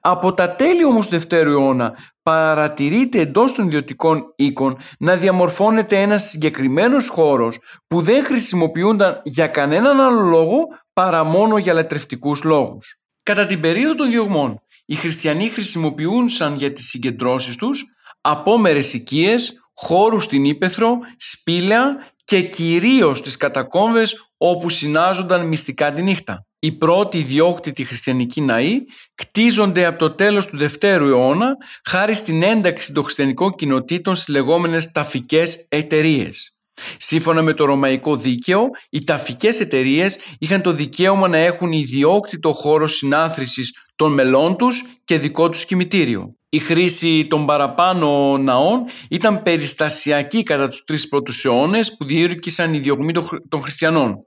[0.00, 6.28] Από τα τέλη όμως του Δευτέρου αιώνα παρατηρείται εντός των ιδιωτικών οίκων να διαμορφώνεται ένας
[6.28, 10.58] συγκεκριμένος χώρος που δεν χρησιμοποιούνταν για κανέναν άλλο λόγο
[10.92, 12.98] παρά μόνο για λατρευτικούς λόγους.
[13.22, 17.84] Κατά την περίοδο των διωγμών, οι χριστιανοί χρησιμοποιούσαν για τις συγκεντρώσεις τους
[18.20, 26.46] απόμερες οικίες, χώρους στην Ήπεθρο, σπήλαια και κυρίως τις κατακόμβες όπου συνάζονταν μυστικά τη νύχτα.
[26.58, 28.78] Οι πρώτοι ιδιόκτητοι χριστιανικοί ναοί
[29.14, 34.92] κτίζονται από το τέλος του Δευτέρου αιώνα χάρη στην ένταξη των χριστιανικών κοινοτήτων στις λεγόμενες
[34.92, 36.56] ταφικές εταιρείες.
[36.96, 42.86] Σύμφωνα με το ρωμαϊκό δίκαιο, οι ταφικές εταιρείες είχαν το δικαίωμα να έχουν ιδιόκτητο χώρο
[42.86, 46.36] συνάθρησης των μελών τους και δικό τους κημητήριο.
[46.56, 52.78] Η χρήση των παραπάνω ναών ήταν περιστασιακή κατά τους τρεις πρώτους αιώνες που διήρκησαν οι
[52.78, 53.12] διωγμοί
[53.48, 54.18] των χριστιανών.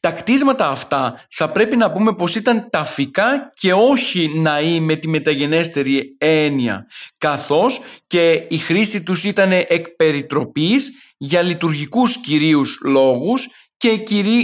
[0.00, 5.08] Τα κτίσματα αυτά θα πρέπει να πούμε πως ήταν ταφικά και όχι ναοί με τη
[5.08, 6.86] μεταγενέστερη έννοια,
[7.18, 13.96] καθώς και η χρήση τους ήταν εκ περιτροπής για λειτουργικούς κυρίους λόγους και,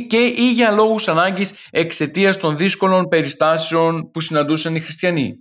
[0.07, 5.39] και ή για λόγους ανάγκης εξαιτίας των δύσκολων περιστάσεων που συναντούσαν οι χριστιανοί.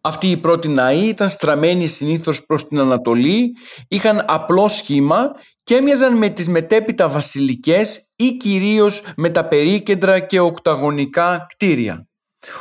[0.00, 3.52] Αυτοί οι πρώτοι ναοί ήταν στραμμένοι συνήθως προς την Ανατολή,
[3.88, 5.30] είχαν απλό σχήμα
[5.62, 12.08] και έμοιαζαν με τις μετέπειτα βασιλικές ή κυρίως με τα περίκεντρα και οκταγωνικά κτίρια.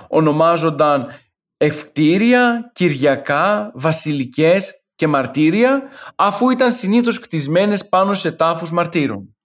[0.08, 1.08] Ονομάζονταν
[1.58, 5.82] ευκτήρια, κυριακά, βασιλικές και μαρτύρια
[6.16, 9.37] αφού ήταν συνήθως κτισμένες πάνω σε τάφους μαρτύρων.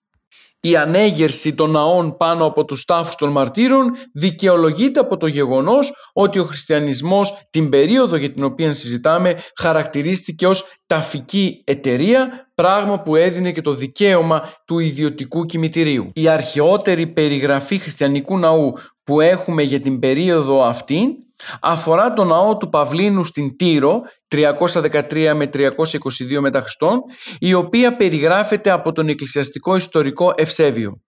[0.64, 6.38] Η ανέγερση των ναών πάνω από τους τάφους των μαρτύρων δικαιολογείται από το γεγονός ότι
[6.38, 13.52] ο χριστιανισμός την περίοδο για την οποία συζητάμε χαρακτηρίστηκε ως ταφική εταιρεία, πράγμα που έδινε
[13.52, 16.10] και το δικαίωμα του ιδιωτικού κημητηρίου.
[16.14, 18.72] Η αρχαιότερη περιγραφή χριστιανικού ναού
[19.04, 21.16] που έχουμε για την περίοδο αυτή
[21.60, 27.00] αφορά το ναό του Παυλίνου στην Τύρο 313 με 322 μετά Χριστόν
[27.38, 31.00] η οποία περιγράφεται από τον εκκλησιαστικό ιστορικό Ευσέβιο.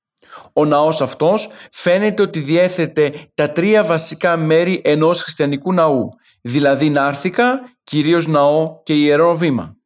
[0.53, 6.09] Ο ναός αυτός φαίνεται ότι διέθετε τα τρία βασικά μέρη ενός χριστιανικού ναού,
[6.41, 9.77] δηλαδή Νάρθηκα, κυρίως ναό και ιερό βήμα.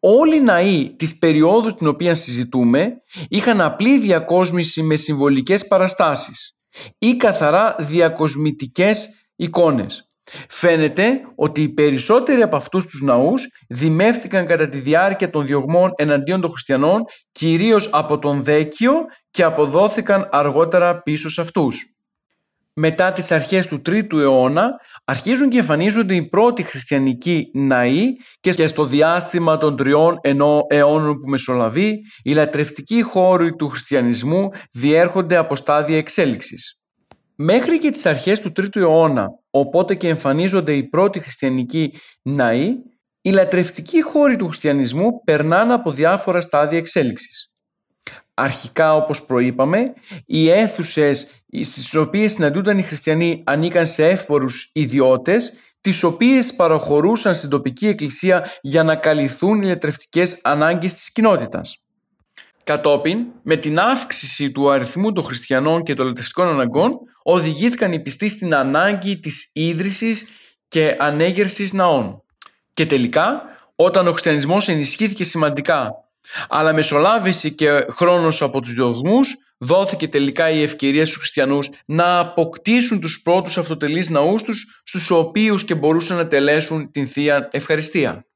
[0.00, 2.92] Όλοι οι ναοί της περίοδου την οποία συζητούμε
[3.28, 6.56] είχαν απλή διακόσμηση με συμβολικές παραστάσεις
[6.98, 10.08] ή καθαρά διακοσμητικές εικόνες.
[10.48, 16.40] Φαίνεται ότι οι περισσότεροι από αυτούς τους ναούς δημεύτηκαν κατά τη διάρκεια των διωγμών εναντίον
[16.40, 18.92] των χριστιανών κυρίως από τον Δέκιο
[19.30, 21.90] και αποδόθηκαν αργότερα πίσω σε αυτούς.
[22.78, 24.70] Μετά τις αρχές του 3ου αιώνα
[25.04, 28.04] αρχίζουν και εμφανίζονται οι πρώτοι χριστιανικοί ναοί
[28.40, 30.18] και στο διάστημα των τριών
[30.68, 36.80] αιώνων που μεσολαβεί οι λατρευτικοί χώροι του χριστιανισμού διέρχονται από στάδια εξέλιξης.
[37.38, 42.74] Μέχρι και τις αρχές του 3ου αιώνα, οπότε και εμφανίζονται οι πρώτοι χριστιανικοί ναοί,
[43.20, 47.50] οι λατρευτικοί χώροι του χριστιανισμού περνάνε από διάφορα στάδια εξέλιξης.
[48.34, 49.92] Αρχικά, όπως προείπαμε,
[50.26, 51.26] οι αίθουσες
[51.62, 58.50] στις οποίες συναντούνταν οι χριστιανοί ανήκαν σε εύπορους ιδιώτες, τις οποίες παραχωρούσαν στην τοπική εκκλησία
[58.60, 61.78] για να καλυφθούν οι λατρευτικές ανάγκες της κοινότητας.
[62.64, 68.28] Κατόπιν, με την αύξηση του αριθμού των χριστιανών και των λατρευτικών αναγκών, οδηγήθηκαν οι πιστοί
[68.28, 70.26] στην ανάγκη της ίδρυσης
[70.68, 72.22] και ανέγερσης ναών.
[72.74, 73.42] Και τελικά,
[73.74, 75.90] όταν ο χριστιανισμός ενισχύθηκε σημαντικά,
[76.48, 83.00] αλλά μεσολάβησε και χρόνος από τους διωγμούς, δόθηκε τελικά η ευκαιρία στους χριστιανούς να αποκτήσουν
[83.00, 88.26] τους πρώτους αυτοτελείς ναούς τους, στους οποίους και μπορούσαν να τελέσουν την Θεία Ευχαριστία.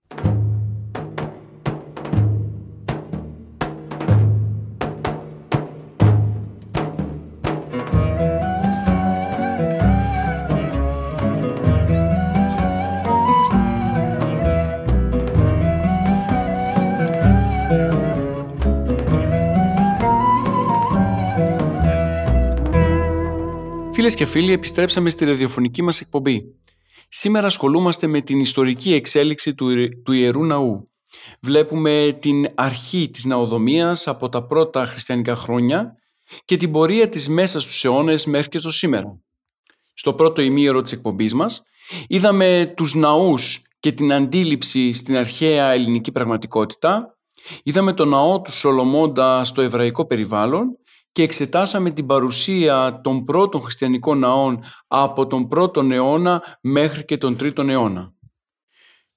[24.00, 26.42] Φίλες και φίλοι, επιστρέψαμε στη ραδιοφωνική μας εκπομπή.
[27.08, 29.66] Σήμερα ασχολούμαστε με την ιστορική εξέλιξη του,
[30.04, 30.90] του Ιερού Ναού.
[31.40, 35.94] Βλέπουμε την αρχή της ναοδομίας από τα πρώτα χριστιανικά χρόνια
[36.44, 39.20] και την πορεία της μέσας στους αιώνες μέχρι και στο σήμερα.
[39.94, 41.62] Στο πρώτο ημίωρο της εκπομπής μας
[42.06, 47.18] είδαμε τους ναούς και την αντίληψη στην αρχαία ελληνική πραγματικότητα,
[47.62, 50.78] είδαμε το ναό του Σολομώντα στο εβραϊκό περιβάλλον
[51.12, 57.36] και εξετάσαμε την παρουσία των πρώτων χριστιανικών ναών από τον πρώτον αιώνα μέχρι και τον
[57.36, 58.14] τρίτον αιώνα.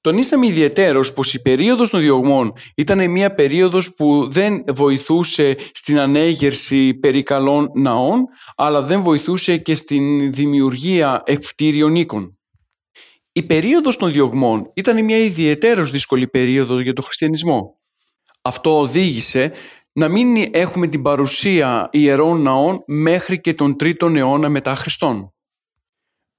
[0.02, 6.94] Τονίσαμε ιδιαιτέρως πως η περίοδος των διωγμών ήταν μια περίοδος που δεν βοηθούσε στην ανέγερση
[6.94, 8.26] περικαλών ναών,
[8.56, 12.38] αλλά δεν βοηθούσε και στην δημιουργία ευκτήριων οίκων.
[13.32, 17.80] Η περίοδος των διωγμών ήταν μια ιδιαιτέρως δύσκολη περίοδος για τον χριστιανισμό.
[18.42, 19.52] Αυτό οδήγησε
[19.94, 25.34] να μην έχουμε την παρουσία ιερών ναών μέχρι και τον 3ο αιώνα μετά Χριστόν.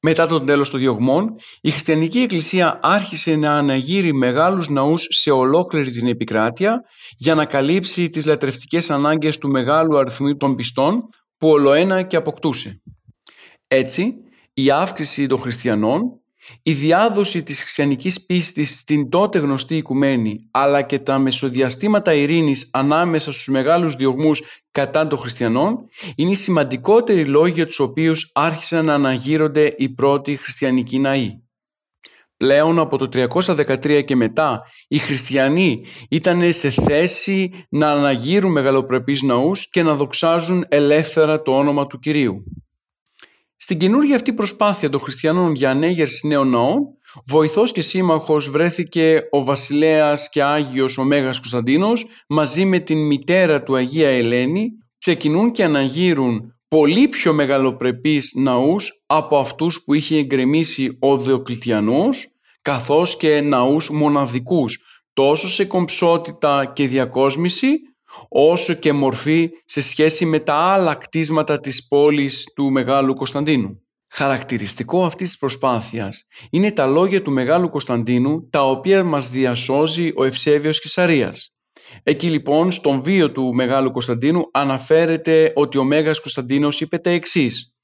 [0.07, 5.91] Μετά τον τέλος των διωγμών, η χριστιανική εκκλησία άρχισε να αναγείρει μεγάλους ναούς σε ολόκληρη
[5.91, 6.81] την επικράτεια
[7.17, 12.83] για να καλύψει τις λατρευτικές ανάγκες του μεγάλου αριθμού των πιστών που ολοένα και αποκτούσε.
[13.69, 14.15] Έτσι,
[14.55, 16.01] η αύξηση των χριστιανών
[16.63, 23.33] η διάδοση της χριστιανικής πίστης στην τότε γνωστή οικουμένη αλλά και τα μεσοδιαστήματα ειρήνης ανάμεσα
[23.33, 28.95] στους μεγάλους διωγμούς κατά των χριστιανών είναι οι σημαντικότεροι λόγοι για τους οποίους άρχισαν να
[28.95, 31.43] αναγείρονται οι πρώτοι χριστιανικοί ναοί.
[32.37, 39.69] Πλέον από το 313 και μετά οι χριστιανοί ήταν σε θέση να αναγείρουν μεγαλοπρεπείς ναούς
[39.69, 42.45] και να δοξάζουν ελεύθερα το όνομα του Κυρίου.
[43.65, 46.79] Στην καινούργια αυτή προσπάθεια των χριστιανών για ανέγερση νέων ναών,
[47.27, 53.63] βοηθός και σύμμαχος βρέθηκε ο βασιλέας και Άγιος ο Μέγας Κωνσταντίνος μαζί με την μητέρα
[53.63, 60.97] του Αγία Ελένη, ξεκινούν και αναγύρουν πολύ πιο μεγαλοπρεπείς ναούς από αυτούς που είχε εγκρεμίσει
[61.01, 62.29] ο Δεοκλητιανός,
[62.63, 64.79] καθώς και ναούς μοναδικούς,
[65.13, 67.69] τόσο σε κομψότητα και διακόσμηση,
[68.29, 73.79] όσο και μορφή σε σχέση με τα άλλα κτίσματα της πόλης του Μεγάλου Κωνσταντίνου.
[74.11, 80.25] Χαρακτηριστικό αυτής της προσπάθειας είναι τα λόγια του Μεγάλου Κωνσταντίνου τα οποία μας διασώζει ο
[80.25, 81.55] Ευσέβιος Κεσαρίας.
[82.03, 87.75] Εκεί λοιπόν στον βίο του Μεγάλου Κωνσταντίνου αναφέρεται ότι ο Μέγας Κωνσταντίνος είπε τα εξής.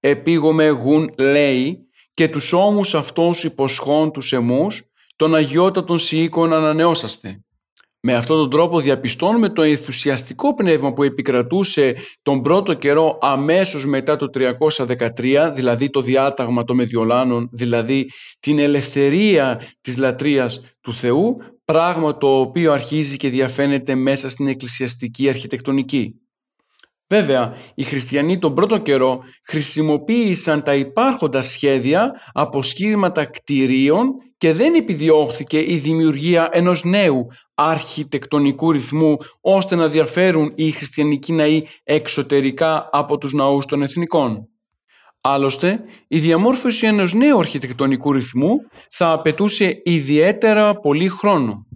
[0.00, 1.78] «Επίγομαι γουν λέει
[2.14, 4.82] και τους ώμους αυτούς υποσχών τους εμούς
[5.16, 7.40] τον αγιότατον σιήκον ανανεώσαστε».
[8.04, 14.16] Με αυτόν τον τρόπο διαπιστώνουμε το ενθουσιαστικό πνεύμα που επικρατούσε τον πρώτο καιρό αμέσως μετά
[14.16, 18.10] το 313, δηλαδή το διάταγμα των Μεδιολάνων, δηλαδή
[18.40, 25.28] την ελευθερία της λατρείας του Θεού, πράγμα το οποίο αρχίζει και διαφαίνεται μέσα στην εκκλησιαστική
[25.28, 26.21] αρχιτεκτονική.
[27.12, 34.74] Βέβαια, οι χριστιανοί τον πρώτο καιρό χρησιμοποίησαν τα υπάρχοντα σχέδια από σχήματα κτηρίων και δεν
[34.74, 43.18] επιδιώχθηκε η δημιουργία ενός νέου αρχιτεκτονικού ρυθμού ώστε να διαφέρουν οι χριστιανικοί ναοί εξωτερικά από
[43.18, 44.48] τους ναούς των εθνικών.
[45.22, 48.50] Άλλωστε, η διαμόρφωση ενός νέου αρχιτεκτονικού ρυθμού
[48.90, 51.66] θα απαιτούσε ιδιαίτερα πολύ χρόνο.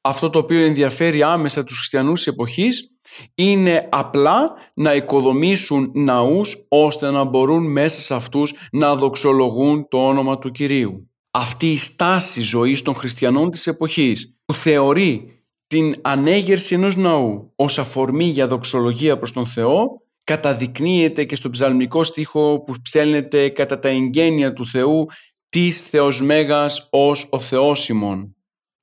[0.00, 2.90] Αυτό το οποίο ενδιαφέρει άμεσα τους χριστιανούς της εποχής
[3.34, 10.38] είναι απλά να οικοδομήσουν ναούς ώστε να μπορούν μέσα σε αυτούς να δοξολογούν το όνομα
[10.38, 11.10] του Κυρίου.
[11.30, 17.78] Αυτή η στάση ζωής των χριστιανών της εποχής που θεωρεί την ανέγερση ενός ναού ως
[17.78, 19.86] αφορμή για δοξολογία προς τον Θεό
[20.24, 25.06] καταδεικνύεται και στο ψαλμικό στίχο που ψέλνεται κατά τα εγγένεια του Θεού
[25.48, 28.34] της Θεός Μέγας ως ο Θεός ημών.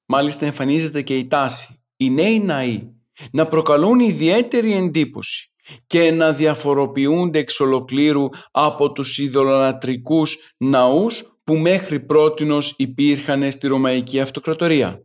[0.10, 1.80] Μάλιστα εμφανίζεται και η τάση.
[1.98, 2.84] Οι νέοι ναοί
[3.32, 5.52] να προκαλούν ιδιαίτερη εντύπωση
[5.88, 14.20] και να διαφοροποιούνται εξ ολοκλήρου από τους ιδωλολατρικούς ναούς που μέχρι πρότινος υπήρχαν στη Ρωμαϊκή
[14.20, 15.02] Αυτοκρατορία.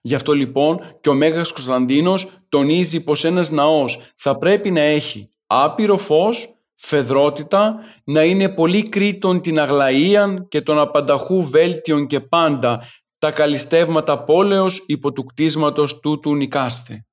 [0.00, 5.28] Γι' αυτό λοιπόν και ο Μέγας Κωνσταντίνος τονίζει πως ένας ναός θα πρέπει να έχει
[5.46, 12.84] άπειρο φως, φεδρότητα, να είναι πολύ κρίτον την αγλαΐαν και τον απανταχού βέλτιον και πάντα
[13.24, 17.06] τα καλυστεύματα πόλεως υπό του κτίσματος τούτου νικάστε.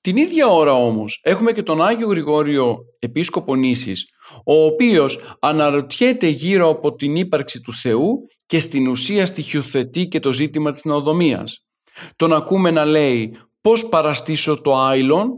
[0.00, 4.08] Την ίδια ώρα όμως έχουμε και τον Άγιο Γρηγόριο Επίσκοπο Νήσης,
[4.44, 10.32] ο οποίος αναρωτιέται γύρω από την ύπαρξη του Θεού και στην ουσία στοιχειοθετεί και το
[10.32, 11.66] ζήτημα της ναοδομίας.
[12.16, 15.30] Τον ακούμε να λέει πώς παραστήσω το άϊλον,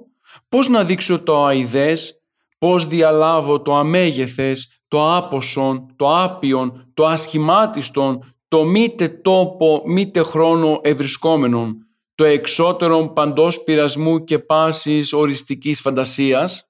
[0.48, 2.14] πώς να δείξω το αηδές,
[2.58, 10.80] πώς διαλάβω το αμέγεθες, το άποσον, το άπιον, το ασχημάτιστον, το μήτε τόπο, μήτε χρόνο
[10.82, 16.68] ευρισκόμενον, το εξώτερο παντός πειρασμού και πάσης οριστικής φαντασίας.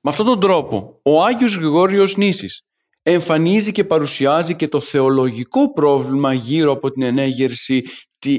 [0.00, 2.62] Με αυτόν τον τρόπο, ο Άγιος Γρηγόριος Νήσης
[3.02, 7.82] εμφανίζει και παρουσιάζει και το θεολογικό πρόβλημα γύρω από την ενέγερση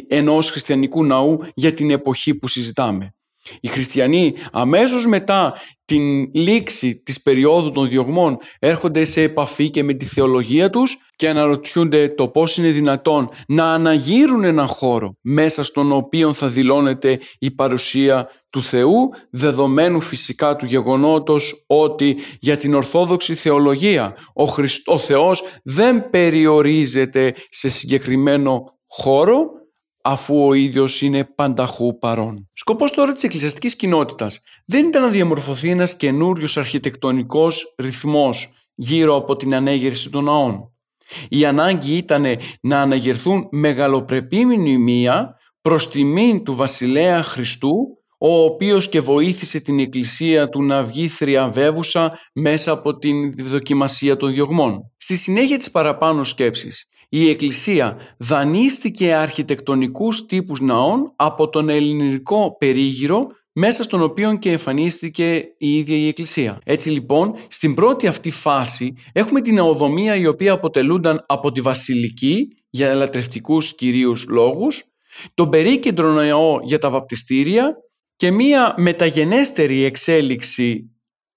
[0.08, 3.14] ενός χριστιανικού ναού για την εποχή που συζητάμε.
[3.62, 5.54] Οι χριστιανοί αμέσως μετά
[5.86, 11.30] την λήξη της περίοδου των διωγμών έρχονται σε επαφή και με τη θεολογία τους και
[11.30, 17.52] αναρωτιούνται το πώς είναι δυνατόν να αναγύρουν έναν χώρο μέσα στον οποίο θα δηλώνεται η
[17.52, 24.98] παρουσία του Θεού δεδομένου φυσικά του γεγονότος ότι για την Ορθόδοξη θεολογία ο, Χριστ, ο
[24.98, 29.59] Θεός δεν περιορίζεται σε συγκεκριμένο χώρο
[30.12, 32.50] αφού ο ίδιος είναι πανταχού παρόν.
[32.54, 39.36] Σκοπός τώρα της εκκλησιαστικής κοινότητας δεν ήταν να διαμορφωθεί ένας καινούριος αρχιτεκτονικός ρυθμός γύρω από
[39.36, 40.72] την ανέγερση των ναών.
[41.30, 42.26] Η ανάγκη ήταν
[42.62, 50.50] να αναγερθούν μεγαλοπρεπή μνημεία προς τιμήν του βασιλέα Χριστού ο οποίος και βοήθησε την εκκλησία
[50.50, 54.92] του να βγει θριαβεύουσα μέσα από την δοκιμασία των διωγμών.
[55.10, 63.28] Στη συνέχεια της παραπάνω σκέψης, η Εκκλησία δανείστηκε αρχιτεκτονικούς τύπους ναών από τον ελληνικό περίγυρο
[63.54, 66.60] μέσα στον οποίο και εμφανίστηκε η ίδια η Εκκλησία.
[66.66, 72.48] Έτσι λοιπόν, στην πρώτη αυτή φάση έχουμε την ναοδομία η οποία αποτελούνταν από τη βασιλική
[72.70, 74.84] για ελατρευτικούς κυρίους λόγους,
[75.34, 77.76] τον περίκεντρο ναό για τα βαπτιστήρια
[78.16, 80.92] και μία μεταγενέστερη εξέλιξη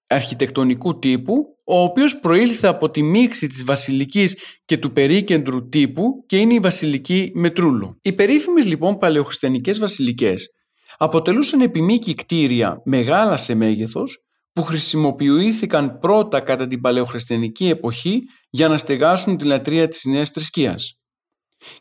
[0.07, 6.37] αρχιτεκτονικού τύπου ο οποίος προήλθε από τη μίξη της βασιλικής και του περίκεντρου τύπου και
[6.37, 7.99] είναι η βασιλική Μετρούλου.
[8.01, 10.49] Οι περίφημες λοιπόν παλαιοχριστιανικές βασιλικές
[10.97, 18.77] αποτελούσαν επιμήκη κτίρια μεγάλα σε μέγεθος που χρησιμοποιήθηκαν πρώτα κατά την παλαιοχριστιανική εποχή για να
[18.77, 20.99] στεγάσουν τη λατρεία της νέας θρησκείας.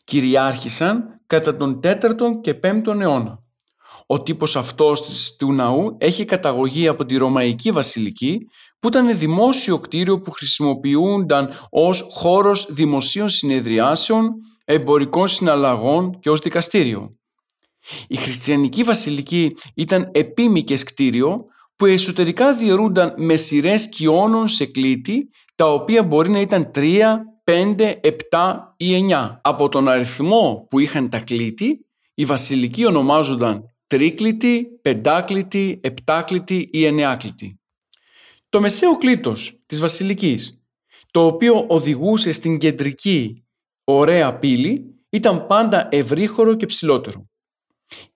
[0.05, 3.42] Κυριάρχησαν κατά τον 4ο και 5ο αιώνα.
[4.13, 8.39] Ο τύπος αυτός του ναού έχει καταγωγή από τη Ρωμαϊκή Βασιλική
[8.81, 14.31] που ήταν δημόσιο κτίριο που χρησιμοποιούνταν ως χώρος δημοσίων συνεδριάσεων,
[14.65, 17.17] εμπορικών συναλλαγών και ως δικαστήριο.
[18.09, 21.45] Η χριστιανική βασιλική ήταν επίμικες κτίριο
[21.77, 27.01] που εσωτερικά διαιρούνταν με σειρές κοιόνων σε κλίτη τα οποία μπορεί να ήταν 3,
[27.45, 29.39] 5, 7 ή 9.
[29.43, 37.61] Από τον αριθμό που είχαν τα κλίτη οι βασιλικοί ονομάζονταν τρίκλητη, πεντάκλητη, επτάκλητη ή εννεάκλητη.
[38.49, 40.63] Το μεσαίο κλήτος της βασιλικής,
[41.11, 43.45] το οποίο οδηγούσε στην κεντρική
[43.85, 47.31] ωραία πύλη, ήταν πάντα ευρύχωρο και ψηλότερο.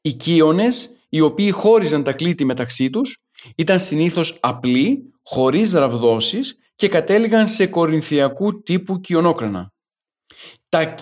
[0.00, 3.22] Οι κύονες, οι οποίοι χώριζαν τα κλήτη μεταξύ τους,
[3.56, 9.72] ήταν συνήθως απλοί, χωρίς ραβδόσεις και κατέληγαν σε κορινθιακού τύπου κοιονόκρανα.
[10.68, 10.94] Τα,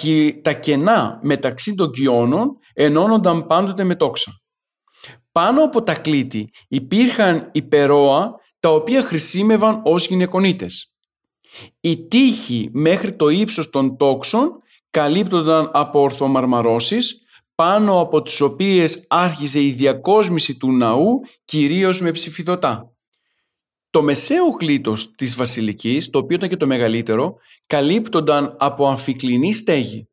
[0.42, 4.43] τα κενά μεταξύ των κοιόνων ενώνονταν πάντοτε με τόξα.
[5.38, 10.94] Πάνω από τα κλήτη υπήρχαν υπερόα τα οποία χρησιμεύαν ως γυναικονίτες.
[11.80, 14.50] Οι τείχοι μέχρι το ύψος των τόξων
[14.90, 17.22] καλύπτονταν από ορθομαρμαρώσεις
[17.54, 22.92] πάνω από τις οποίες άρχιζε η διακόσμηση του ναού κυρίως με ψηφιδωτά.
[23.90, 27.34] Το μεσαίο κλήτος της βασιλικής, το οποίο ήταν και το μεγαλύτερο,
[27.66, 30.08] καλύπτονταν από αμφικλινή στέγη,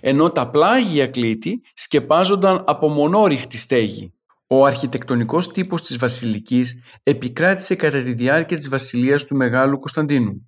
[0.00, 4.14] ενώ τα πλάγια κλήτη σκεπάζονταν από μονόριχτη στέγη.
[4.52, 10.46] Ο αρχιτεκτονικός τύπος της βασιλικής επικράτησε κατά τη διάρκεια της βασιλείας του Μεγάλου Κωνσταντίνου.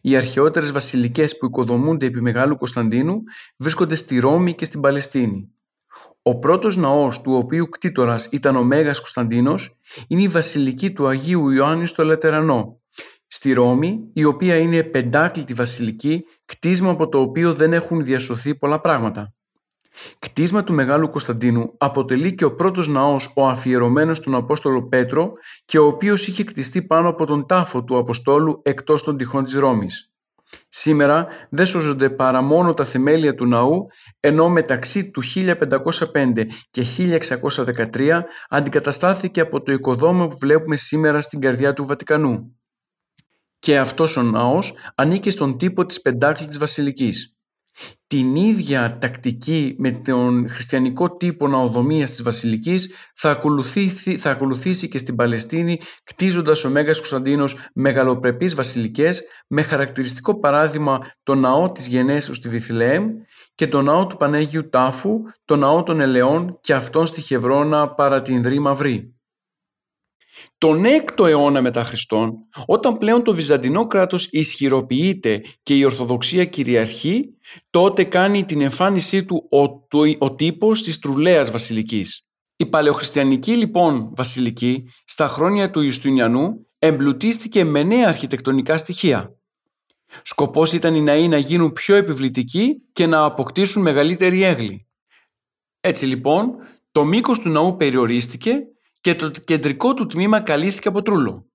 [0.00, 3.22] Οι αρχαιότερες βασιλικές που οικοδομούνται επί Μεγάλου Κωνσταντίνου
[3.56, 5.52] βρίσκονται στη Ρώμη και στην Παλαιστίνη.
[6.22, 9.78] Ο πρώτος ναός του οποίου κτήτορας ήταν ο Μέγας Κωνσταντίνος
[10.08, 12.80] είναι η βασιλική του Αγίου Ιωάννης στο Λατερανό,
[13.26, 18.80] στη Ρώμη, η οποία είναι πεντάκλητη βασιλική, κτίσμα από το οποίο δεν έχουν διασωθεί πολλά
[18.80, 19.34] πράγματα.
[20.18, 25.32] Κτίσμα του Μεγάλου Κωνσταντίνου αποτελεί και ο πρώτος ναός ο αφιερωμένος στον Απόστολο Πέτρο
[25.64, 29.54] και ο οποίος είχε κτιστεί πάνω από τον τάφο του Αποστόλου εκτός των τυχών της
[29.54, 30.10] Ρώμης.
[30.68, 33.86] Σήμερα δεν σώζονται παρά μόνο τα θεμέλια του ναού,
[34.20, 36.84] ενώ μεταξύ του 1505 και
[37.94, 42.56] 1613 αντικαταστάθηκε από το οικοδόμημα που βλέπουμε σήμερα στην καρδιά του Βατικανού.
[43.58, 47.35] Και αυτός ο ναός ανήκει στον τύπο της πεντάκλητης βασιλικής
[48.06, 54.98] την ίδια τακτική με τον χριστιανικό τύπο ναοδομίας της Βασιλικής θα ακολουθήσει, θα ακολουθήσει και
[54.98, 62.36] στην Παλαιστίνη κτίζοντας ο Μέγας Κωνσταντίνος μεγαλοπρεπείς βασιλικές με χαρακτηριστικό παράδειγμα το ναό της Γενέσεως
[62.36, 63.06] στη Βιθλεέμ
[63.54, 68.22] και το ναό του Πανέγιου Τάφου, το ναό των Ελαιών και αυτόν στη Χευρώνα παρά
[68.22, 69.15] την Δρή Μαυρή.
[70.58, 70.82] Τον
[71.16, 72.34] 6ο αιώνα μετά Χριστόν,
[72.66, 77.24] όταν πλέον το Βυζαντινό κράτος ισχυροποιείται και η Ορθοδοξία κυριαρχεί,
[77.70, 79.62] τότε κάνει την εμφάνισή του ο,
[80.18, 82.26] ο, τύπος της τρουλέας βασιλικής.
[82.56, 89.36] Η παλαιοχριστιανική λοιπόν βασιλική στα χρόνια του Ιουστινιανού εμπλουτίστηκε με νέα αρχιτεκτονικά στοιχεία.
[90.22, 94.86] Σκοπός ήταν οι ναοί να γίνουν πιο επιβλητικοί και να αποκτήσουν μεγαλύτερη έγλη.
[95.80, 96.54] Έτσι λοιπόν,
[96.92, 98.58] το μήκος του ναού περιορίστηκε
[99.06, 101.50] και το κεντρικό του τμήμα καλύφθηκε από τρούλο.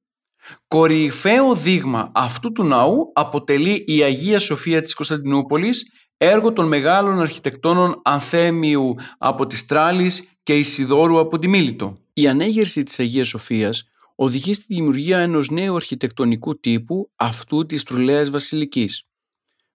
[0.68, 8.02] Κορυφαίο δείγμα αυτού του ναού αποτελεί η Αγία Σοφία της Κωνσταντινούπολης, έργο των μεγάλων αρχιτεκτόνων
[8.04, 11.98] Ανθέμιου από τη Τράλης και Ισιδόρου από τη Μίλητο.
[12.14, 13.84] Η ανέγερση της Αγίας Σοφίας
[14.16, 19.04] οδηγεί στη δημιουργία ενός νέου αρχιτεκτονικού τύπου αυτού της Τρουλέας Βασιλικής.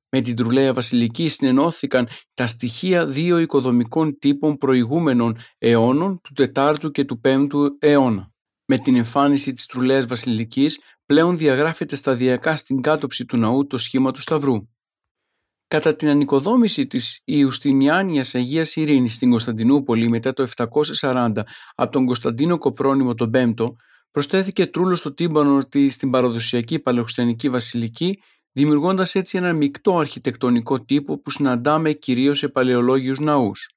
[0.08, 7.04] Με την Τρουλέα Βασιλική συνενώθηκαν τα στοιχεία δύο οικοδομικών τύπων προηγούμενων αιώνων του 4ου και
[7.04, 8.30] του 5ου αιώνα.
[8.64, 14.10] Με την εμφάνιση της Τρουλέας Βασιλικής πλέον διαγράφεται σταδιακά στην κάτωψη του ναού το σχήμα
[14.10, 14.68] του Σταυρού.
[15.68, 21.32] Κατά την ανοικοδόμηση της Ιουστινιάνιας Αγίας Ειρήνης στην Κωνσταντινούπολη μετά το 740
[21.74, 23.66] από τον Κωνσταντίνο Κοπρόνιμο τον 5ο,
[24.10, 28.18] προσθέθηκε τρούλος στο τύμπανο στην παραδοσιακή παλαιοχριστιανική βασιλική
[28.56, 33.70] δημιουργώντας έτσι ένα μεικτό αρχιτεκτονικό τύπο που συναντάμε κυρίως σε παλαιολόγιους ναούς.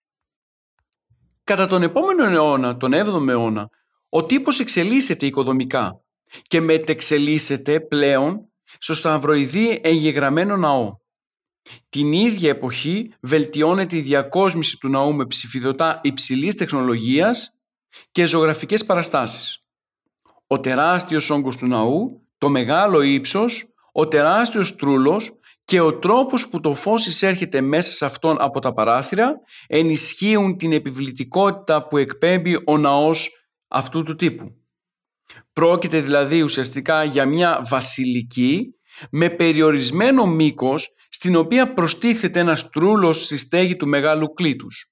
[1.43, 3.69] Κατά τον επόμενο αιώνα, τον 7ο αιώνα,
[4.09, 6.01] ο τύπος εξελίσσεται οικοδομικά
[6.47, 10.97] και μετεξελίσσεται πλέον στο σταυροειδή εγγεγραμμένο ναό.
[11.89, 17.55] Την ίδια εποχή βελτιώνεται η διακόσμηση του ναού με ψηφιδωτά υψηλής τεχνολογίας
[18.11, 19.63] και ζωγραφικές παραστάσεις.
[20.47, 25.31] Ο τεράστιος όγκος του ναού, το μεγάλο ύψος, ο τεράστιος τρούλος
[25.65, 29.31] και ο τρόπος που το φως εισέρχεται μέσα σε αυτόν από τα παράθυρα
[29.67, 33.29] ενισχύουν την επιβλητικότητα που εκπέμπει ο ναός
[33.67, 34.53] αυτού του τύπου.
[35.53, 38.73] Πρόκειται δηλαδή ουσιαστικά για μια βασιλική
[39.11, 44.91] με περιορισμένο μήκος στην οποία προστίθεται ένας τρούλος στη στέγη του μεγάλου κλήτους.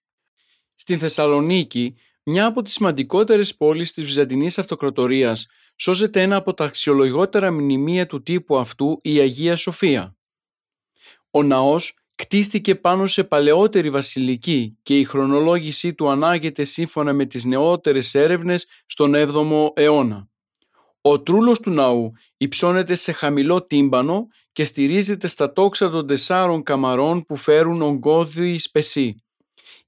[0.76, 5.46] Στην Θεσσαλονίκη, μια από τις σημαντικότερες πόλεις της Βυζαντινής Αυτοκρατορίας,
[5.78, 10.18] σώζεται ένα από τα αξιολογότερα μνημεία του τύπου αυτού η Αγία Σοφία.
[11.32, 17.46] Ο ναός κτίστηκε πάνω σε παλαιότερη βασιλική και η χρονολόγησή του ανάγεται σύμφωνα με τις
[17.46, 20.30] νεότερες έρευνες στον 7ο αιώνα.
[21.02, 27.26] Ο τρούλος του ναού υψώνεται σε χαμηλό τύμπανο και στηρίζεται στα τόξα των τεσσάρων καμαρών
[27.26, 29.24] που φέρουν ογκώδη σπεσί.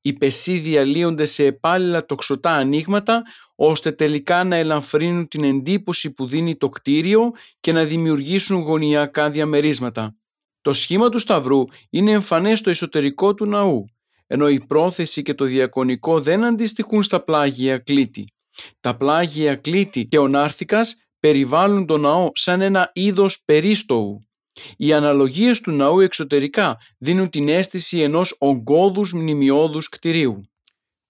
[0.02, 3.24] Οι πεσί διαλύονται σε επάλληλα τοξωτά ανοίγματα
[3.56, 10.16] ώστε τελικά να ελαφρύνουν την εντύπωση που δίνει το κτίριο και να δημιουργήσουν γωνιακά διαμερίσματα.
[10.62, 13.86] Το σχήμα του Σταυρού είναι εμφανές στο εσωτερικό του ναού,
[14.28, 18.34] ενώ η πρόθεση και το διακονικό δεν αντιστοιχούν στα πλάγια κλήτη.
[18.80, 24.29] Τα πλάγια κλήτη και ο Νάρθικας περιβάλλουν το ναό σαν ένα είδος περίστοου.
[24.78, 30.42] Οι αναλογίες του ναού εξωτερικά δίνουν την αίσθηση ενός ογκώδους μνημειώδους κτηρίου.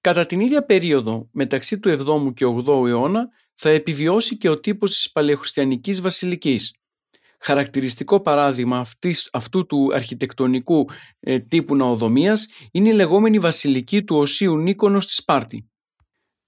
[0.02, 4.92] Κατά την ίδια περίοδο, μεταξύ του 7ου και 8ου αιώνα, θα επιβιώσει και ο τύπος
[4.92, 6.74] της παλαιοχριστιανικής βασιλικής.
[7.40, 10.90] Χαρακτηριστικό παράδειγμα αυτής, αυτού του αρχιτεκτονικού
[11.20, 15.70] ε, τύπου ναοδομίας είναι η λεγόμενη βασιλική του Οσίου Νίκονος στη Σπάρτη.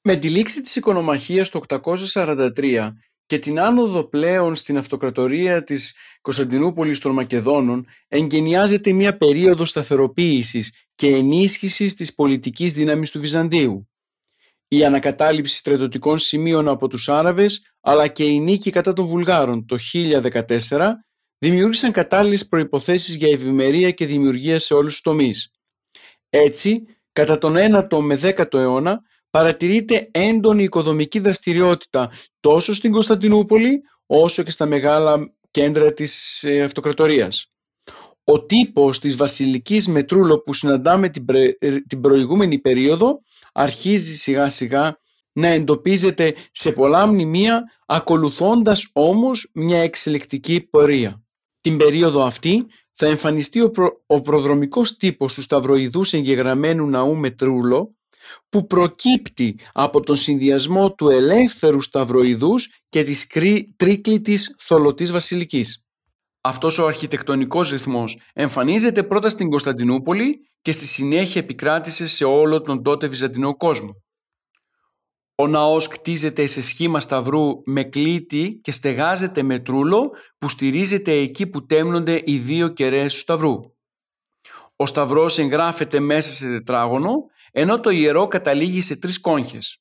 [0.04, 2.91] Με τη λήξη της οικονομαχίας το 843
[3.32, 11.07] και την άνοδο πλέον στην αυτοκρατορία της Κωνσταντινούπολης των Μακεδόνων εγκαινιάζεται μια περίοδος σταθεροποίησης και
[11.07, 13.89] ενίσχυσης της πολιτικής δύναμης του Βυζαντίου.
[14.67, 19.77] Η ανακατάληψη στρατιωτικών σημείων από τους Άραβες αλλά και η νίκη κατά των Βουλγάρων το
[19.93, 20.91] 1014
[21.38, 25.51] δημιούργησαν κατάλληλες προϋποθέσεις για ευημερία και δημιουργία σε όλους τους τομείς.
[26.29, 29.01] Έτσι, κατά τον 9ο με 10ο αιώνα
[29.32, 37.51] παρατηρείται έντονη οικοδομική δραστηριότητα τόσο στην Κωνσταντινούπολη όσο και στα μεγάλα κέντρα της ε, αυτοκρατορίας.
[38.23, 41.25] Ο τύπος της βασιλικής Μετρούλο που συναντάμε την,
[41.59, 43.21] ε, την προηγούμενη περίοδο
[43.53, 44.99] αρχίζει σιγά σιγά
[45.34, 51.23] να εντοπίζεται σε πολλά μνημεία ακολουθώντας όμως μια εξελικτική πορεία.
[51.61, 57.95] Την περίοδο αυτή θα εμφανιστεί ο, προ, ο προδρομικός τύπος του σταυροειδούς εγγεγραμμένου ναού Μετρούλο
[58.49, 63.27] που προκύπτει από τον συνδυασμό του ελεύθερου σταυροειδούς και της
[63.77, 65.86] τρίκλητης θολωτής βασιλικής.
[66.41, 72.84] Αυτός ο αρχιτεκτονικός ρυθμός εμφανίζεται πρώτα στην Κωνσταντινούπολη και στη συνέχεια επικράτησε σε όλο τον
[72.84, 73.91] τότε βυζαντινό κόσμο.
[75.36, 81.47] Ο ναός κτίζεται σε σχήμα σταυρού με κλίτη και στεγάζεται με τρούλο που στηρίζεται εκεί
[81.47, 83.59] που τέμνονται οι δύο κεραίες του σταυρού.
[84.75, 87.13] Ο σταυρός εγγράφεται μέσα σε τετράγωνο
[87.52, 89.78] ενώ το ιερό καταλήγει σε τρεις κόγχες.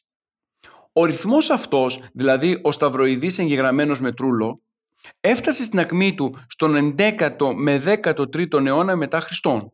[0.93, 4.63] Ο ρυθμός αυτός, δηλαδή ο σταυροειδής εγγεγραμμένος με τρούλο,
[5.21, 9.73] έφτασε στην ακμή του στον 11ο με 13ο αιώνα μετά Χριστόν.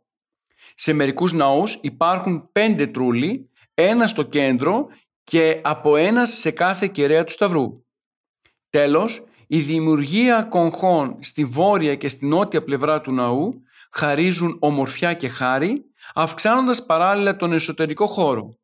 [0.75, 4.87] Σε μερικούς ναούς υπάρχουν πέντε τρούλοι, ένα στο κέντρο
[5.25, 7.85] και από ένας σε κάθε κεραία του σταυρού.
[8.71, 15.29] Τέλος, η δημιουργία κογχών στη βόρεια και στη νότια πλευρά του ναού χαρίζουν ομορφιά και
[15.29, 15.85] χάρη,
[16.15, 18.59] αυξάνοντας παράλληλα τον εσωτερικό χώρο.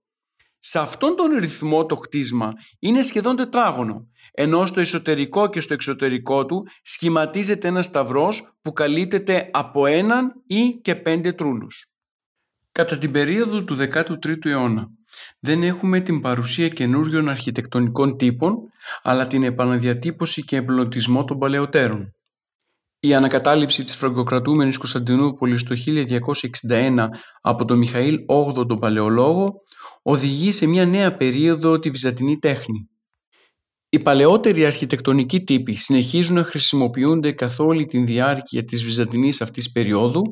[0.58, 6.46] Σε αυτόν τον ρυθμό το κτίσμα είναι σχεδόν τετράγωνο, ενώ στο εσωτερικό και στο εξωτερικό
[6.46, 11.86] του σχηματίζεται ένας σταυρός που καλύπτεται από έναν ή και πέντε τρούλους.
[12.72, 14.88] Κατά την περίοδο του 13ου αιώνα
[15.40, 18.56] δεν έχουμε την παρουσία καινούριων αρχιτεκτονικών τύπων,
[19.02, 22.14] αλλά την επαναδιατύπωση και εμπλωτισμό των παλαιότερων.
[23.04, 25.74] Η ανακατάληψη της φραγκοκρατούμενης Κωνσταντινούπολης το
[26.68, 27.06] 1261
[27.40, 29.52] από τον Μιχαήλ VIII τον Παλαιολόγο
[30.02, 32.88] οδηγεί σε μια νέα περίοδο τη βυζαντινή τέχνη.
[33.88, 40.22] Οι παλαιότεροι αρχιτεκτονικοί τύποι συνεχίζουν να χρησιμοποιούνται καθ' όλη τη διάρκεια της βυζαντινής αυτής περίοδου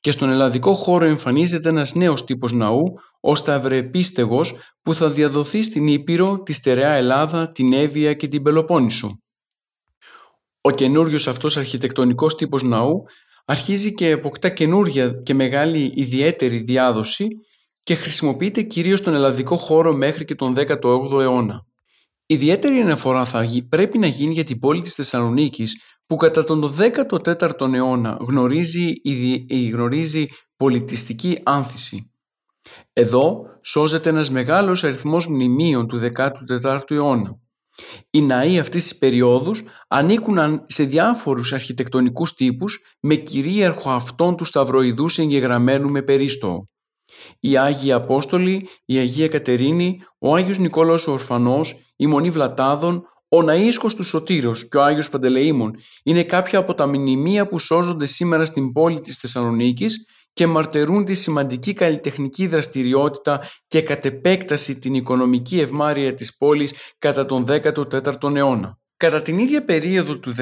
[0.00, 2.84] και στον ελλαδικό χώρο εμφανίζεται ένας νέος τύπος ναού,
[3.20, 9.18] ο Σταυρεπίστεγος που θα διαδοθεί στην Ήπειρο, τη στερεά Ελλάδα, την Εύβοια και την Πελοπόννησο.
[10.60, 13.02] Ο καινούριος αυτός αρχιτεκτονικός τύπος ναού
[13.44, 17.26] αρχίζει και αποκτά καινούρια και μεγάλη ιδιαίτερη διάδοση
[17.82, 21.66] και χρησιμοποιείται κυρίως στον ελλαδικό χώρο μέχρι και τον 18ο αιώνα.
[22.26, 27.72] Ιδιαίτερη αναφορά θα πρέπει να γίνει για την πόλη της Θεσσαλονίκης που κατά τον 14ο
[27.72, 28.92] αιώνα γνωρίζει,
[29.72, 32.12] γνωρίζει πολιτιστική άνθηση.
[32.92, 37.38] Εδώ σώζεται ένας μεγάλος αριθμός μνημείων του 14ου αιώνα.
[38.10, 45.18] Οι ναοί αυτής της περίοδους ανήκουν σε διάφορους αρχιτεκτονικούς τύπους με κυρίαρχο αυτόν του σταυροειδούς
[45.18, 46.68] εγγεγραμμένου με περίστοο.
[47.40, 53.38] Οι Άγιοι Απόστολοι, η Αγία Κατερίνη, ο Άγιος Νικόλαος ο Ορφανός, η Μονή Βλατάδων, ο
[53.42, 58.44] Ναΐσκος του Σωτήρος και ο Άγιος Παντελεήμων είναι κάποια από τα μνημεία που σώζονται σήμερα
[58.44, 60.06] στην πόλη της Θεσσαλονίκης
[60.38, 67.26] και μαρτερούν τη σημαντική καλλιτεχνική δραστηριότητα και κατ' επέκταση την οικονομική ευμάρεια της πόλης κατά
[67.26, 68.78] τον 14ο αιώνα.
[68.96, 70.34] Κατά την ίδια περίοδο του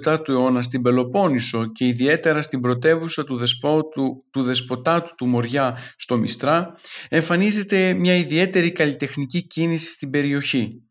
[0.00, 6.18] 14ου αιώνα στην Πελοπόννησο και ιδιαίτερα στην πρωτεύουσα του, δεσπότου, του δεσποτάτου του Μοριά στο
[6.18, 6.74] Μιστρά
[7.08, 10.82] εμφανίζεται μια ιδιαίτερη καλλιτεχνική κίνηση στην περιοχή.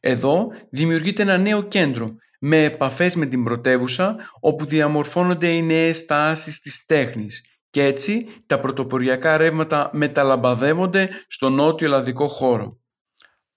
[0.00, 6.60] Εδώ δημιουργείται ένα νέο κέντρο με επαφές με την πρωτεύουσα όπου διαμορφώνονται οι νέες τάσεις
[6.60, 12.78] της τέχνης και έτσι τα πρωτοποριακά ρεύματα μεταλαμπαδεύονται στο νότιο ελλαδικό χώρο.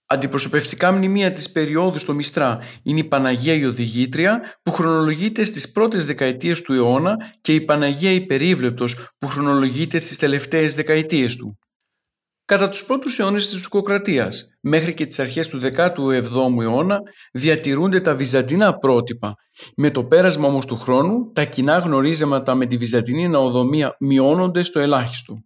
[0.05, 6.05] Αντιπροσωπευτικά μνημεία της περίοδου στο Μιστρά είναι η Παναγία η Οδηγήτρια που χρονολογείται στις πρώτες
[6.05, 11.57] δεκαετίες του αιώνα και η Παναγία η Περίβλεπτος που χρονολογείται στις τελευταίες δεκαετίες του.
[12.45, 16.99] Κατά τους πρώτους αιώνες της τουρκοκρατίας μέχρι και τις αρχές του 17ου αιώνα
[17.31, 19.35] διατηρούνται τα βυζαντινά πρότυπα.
[19.75, 24.79] Με το πέρασμα όμως του χρόνου τα κοινά γνωρίζεματα με τη βυζαντινή ναοδομία μειώνονται στο
[24.79, 25.43] ελάχιστο.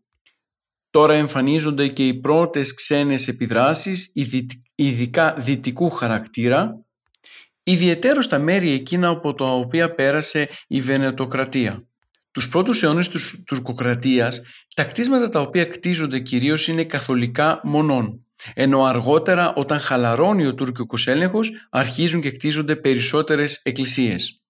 [0.90, 4.12] Τώρα εμφανίζονται και οι πρώτες ξένες επιδράσεις,
[4.76, 6.86] ειδικά δυτικού χαρακτήρα,
[7.64, 11.88] ιδιαίτερο στα μέρη εκείνα από τα οποία πέρασε η Βενετοκρατία.
[12.32, 14.42] Τους πρώτους αιώνες της τουρκοκρατίας,
[14.78, 18.26] τα κτίσματα τα οποία κτίζονται κυρίως είναι καθολικά μονών.
[18.54, 24.42] ενώ αργότερα όταν χαλαρώνει ο τουρκικός έλεγχος αρχίζουν και κτίζονται περισσότερες εκκλησίες.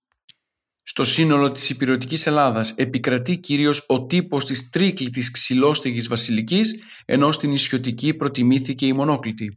[0.83, 7.51] Στο σύνολο της υπηρετικής Ελλάδας επικρατεί κυρίως ο τύπος της τρίκλητης ξυλόστεγης βασιλικής, ενώ στην
[7.51, 9.55] Ισιωτική προτιμήθηκε η μονόκλητη.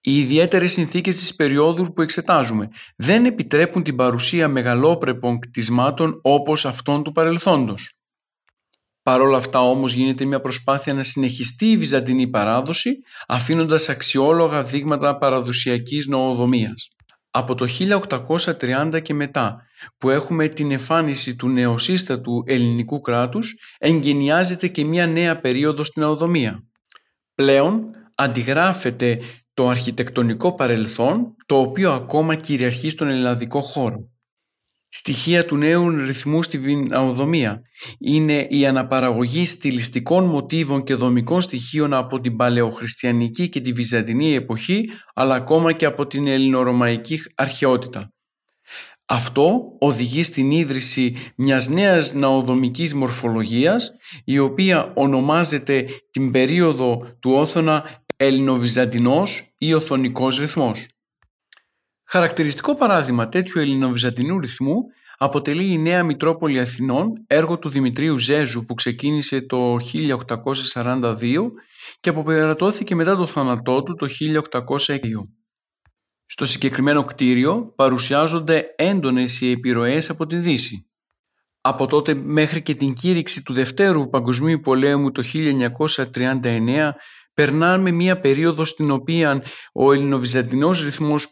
[0.00, 7.02] Οι ιδιαίτερες συνθήκες της περίοδου που εξετάζουμε δεν επιτρέπουν την παρουσία μεγαλόπρεπων κτισμάτων όπως αυτών
[7.02, 7.93] του παρελθόντος.
[9.04, 12.90] Παρ' όλα αυτά όμως γίνεται μια προσπάθεια να συνεχιστεί η βυζαντινή παράδοση
[13.28, 16.88] αφήνοντας αξιόλογα δείγματα παραδοσιακής νοοδομίας.
[17.30, 19.56] Από το 1830 και μετά
[19.98, 26.62] που έχουμε την εμφάνιση του νεοσύστατου ελληνικού κράτους εγκαινιάζεται και μια νέα περίοδο στην νοοδομία.
[27.34, 27.84] Πλέον
[28.14, 29.20] αντιγράφεται
[29.54, 34.13] το αρχιτεκτονικό παρελθόν το οποίο ακόμα κυριαρχεί στον ελλαδικό χώρο.
[34.96, 37.62] Στοιχεία του νέου ρυθμού στη βιναοδομία
[37.98, 44.90] είναι η αναπαραγωγή στιλιστικών μοτίβων και δομικών στοιχείων από την παλαιοχριστιανική και τη βυζαντινή εποχή
[45.14, 48.12] αλλά ακόμα και από την ελληνορωμαϊκή αρχαιότητα.
[49.06, 53.90] Αυτό οδηγεί στην ίδρυση μιας νέας ναοδομικής μορφολογίας
[54.24, 60.93] η οποία ονομάζεται την περίοδο του Όθωνα Ελληνοβυζαντινός ή Οθωνικός ρυθμός.
[62.14, 64.76] Χαρακτηριστικό παράδειγμα τέτοιου ελληνοβυζαντινού ρυθμού
[65.18, 69.76] αποτελεί η Νέα Μητρόπολη Αθηνών, έργο του Δημητρίου Ζέζου που ξεκίνησε το
[70.74, 71.16] 1842
[72.00, 74.06] και αποπερατώθηκε μετά το θάνατό του το
[74.66, 74.98] 1802.
[76.26, 80.86] Στο συγκεκριμένο κτίριο παρουσιάζονται έντονες οι επιρροές από τη Δύση.
[81.60, 85.22] Από τότε μέχρι και την κήρυξη του Δευτέρου Παγκοσμίου Πολέμου το
[86.12, 86.90] 1939
[87.34, 91.28] περνάμε μία περίοδο στην οποία ο ελληνοβυζαντινός ρυθμός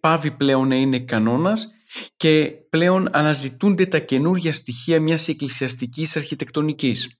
[0.00, 1.68] πάβει πλέον να είναι κανόνας
[2.16, 7.12] και πλέον αναζητούνται τα καινούργια στοιχεία μιας εκκλησιαστικής αρχιτεκτονικής.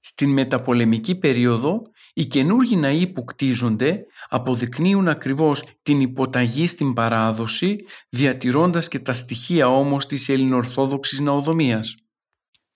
[0.00, 1.82] Στην μεταπολεμική περίοδο,
[2.14, 7.76] οι καινούργιοι ναοί που κτίζονται αποδεικνύουν ακριβώς την υποταγή στην παράδοση,
[8.08, 11.94] διατηρώντας και τα στοιχεία όμως της ελληνοορθόδοξης ναοδομίας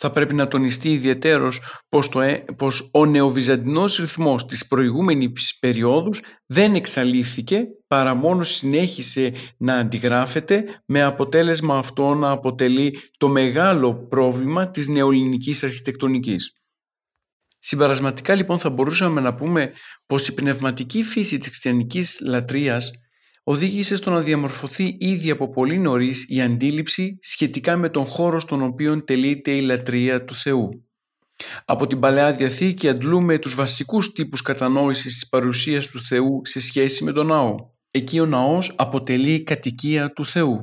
[0.05, 6.22] θα πρέπει να τονιστεί ιδιαιτέρως πως, το, ε, πως ο νεοβυζαντινός ρυθμός της προηγούμενης περίοδους
[6.46, 14.70] δεν εξαλείφθηκε παρά μόνο συνέχισε να αντιγράφεται με αποτέλεσμα αυτό να αποτελεί το μεγάλο πρόβλημα
[14.70, 16.53] της νεοελληνικής αρχιτεκτονικής.
[17.59, 19.72] Συμπαρασματικά λοιπόν θα μπορούσαμε να πούμε
[20.07, 22.90] πως η πνευματική φύση της χριστιανικής λατρείας
[23.45, 28.62] οδήγησε στο να διαμορφωθεί ήδη από πολύ νωρίς η αντίληψη σχετικά με τον χώρο στον
[28.62, 30.68] οποίο τελείται η λατρεία του Θεού.
[31.64, 37.05] Από την Παλαιά Διαθήκη αντλούμε τους βασικούς τύπους κατανόησης της παρουσίας του Θεού σε σχέση
[37.05, 37.55] με τον ναό.
[37.90, 40.59] Εκεί ο ναός αποτελεί κατοικία του Θεού.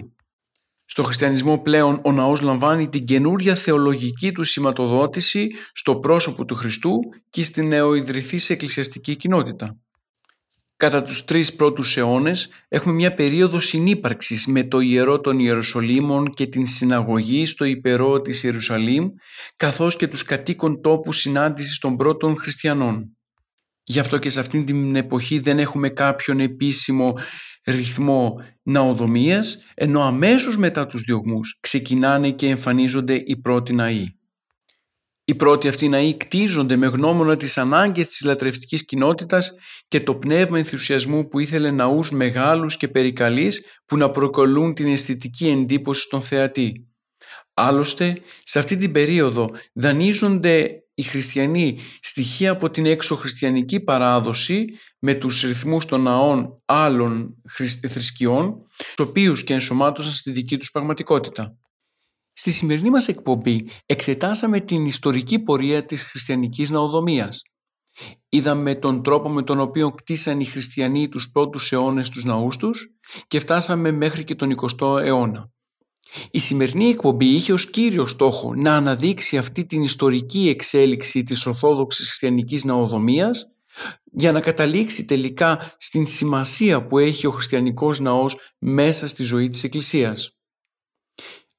[0.86, 6.99] Στο χριστιανισμό πλέον ο ναός λαμβάνει την καινούρια θεολογική του σηματοδότηση στο πρόσωπο του Χριστού
[7.30, 9.77] και στην νεοειδρυθής εκκλησιαστική κοινότητα.
[10.80, 16.47] Κατά τους τρεις πρώτους αιώνες έχουμε μια περίοδο συνύπαρξης με το ιερό των Ιεροσολύμων και
[16.47, 19.09] την συναγωγή στο υπερό της Ιερουσαλήμ
[19.57, 23.17] καθώς και τους κατοίκων τόπου συνάντησης των πρώτων χριστιανών.
[23.84, 27.17] Γι' αυτό και σε αυτήν την εποχή δεν έχουμε κάποιον επίσημο
[27.65, 34.18] ρυθμό ναοδομίας ενώ αμέσως μετά τους διωγμούς ξεκινάνε και εμφανίζονται οι πρώτοι ναοί.
[35.30, 39.53] Οι πρώτοι αυτοί ναοί κτίζονται με γνώμονα τις ανάγκες της λατρευτικής κοινότητας
[39.88, 45.47] και το πνεύμα ενθουσιασμού που ήθελε ναούς μεγάλους και περικαλείς που να προκολούν την αισθητική
[45.47, 46.88] εντύπωση στον θεατή.
[47.53, 54.65] Άλλωστε, σε αυτή την περίοδο δανείζονται οι χριστιανοί στοιχεία από την έξω χριστιανική παράδοση
[54.99, 57.36] με τους ρυθμούς των ναών άλλων
[57.88, 58.65] θρησκειών,
[58.95, 61.59] τους οποίους και ενσωμάτωσαν στη δική τους πραγματικότητα.
[62.39, 67.41] Στη σημερινή μας εκπομπή εξετάσαμε την ιστορική πορεία της χριστιανικής ναοδομίας.
[68.29, 72.87] Είδαμε τον τρόπο με τον οποίο κτίσαν οι χριστιανοί τους πρώτους αιώνες τους ναούς τους
[73.27, 75.51] και φτάσαμε μέχρι και τον 20ο αιώνα.
[76.31, 82.05] Η σημερινή εκπομπή είχε ως κύριο στόχο να αναδείξει αυτή την ιστορική εξέλιξη της Ορθόδοξης
[82.05, 83.45] Χριστιανικής Ναοδομίας
[84.03, 89.63] για να καταλήξει τελικά στην σημασία που έχει ο χριστιανικός ναός μέσα στη ζωή της
[89.63, 90.38] Εκκλησίας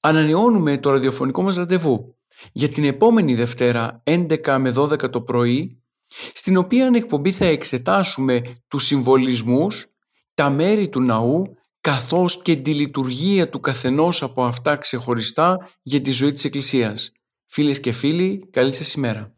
[0.00, 2.14] ανανεώνουμε το ραδιοφωνικό μας ραντεβού
[2.52, 5.82] για την επόμενη Δευτέρα 11 με 12 το πρωί
[6.34, 9.86] στην οποία εκπομπή θα εξετάσουμε τους συμβολισμούς,
[10.34, 16.10] τα μέρη του ναού καθώς και τη λειτουργία του καθενός από αυτά ξεχωριστά για τη
[16.10, 17.12] ζωή της Εκκλησίας.
[17.46, 19.34] Φίλες και φίλοι, καλή σας ημέρα.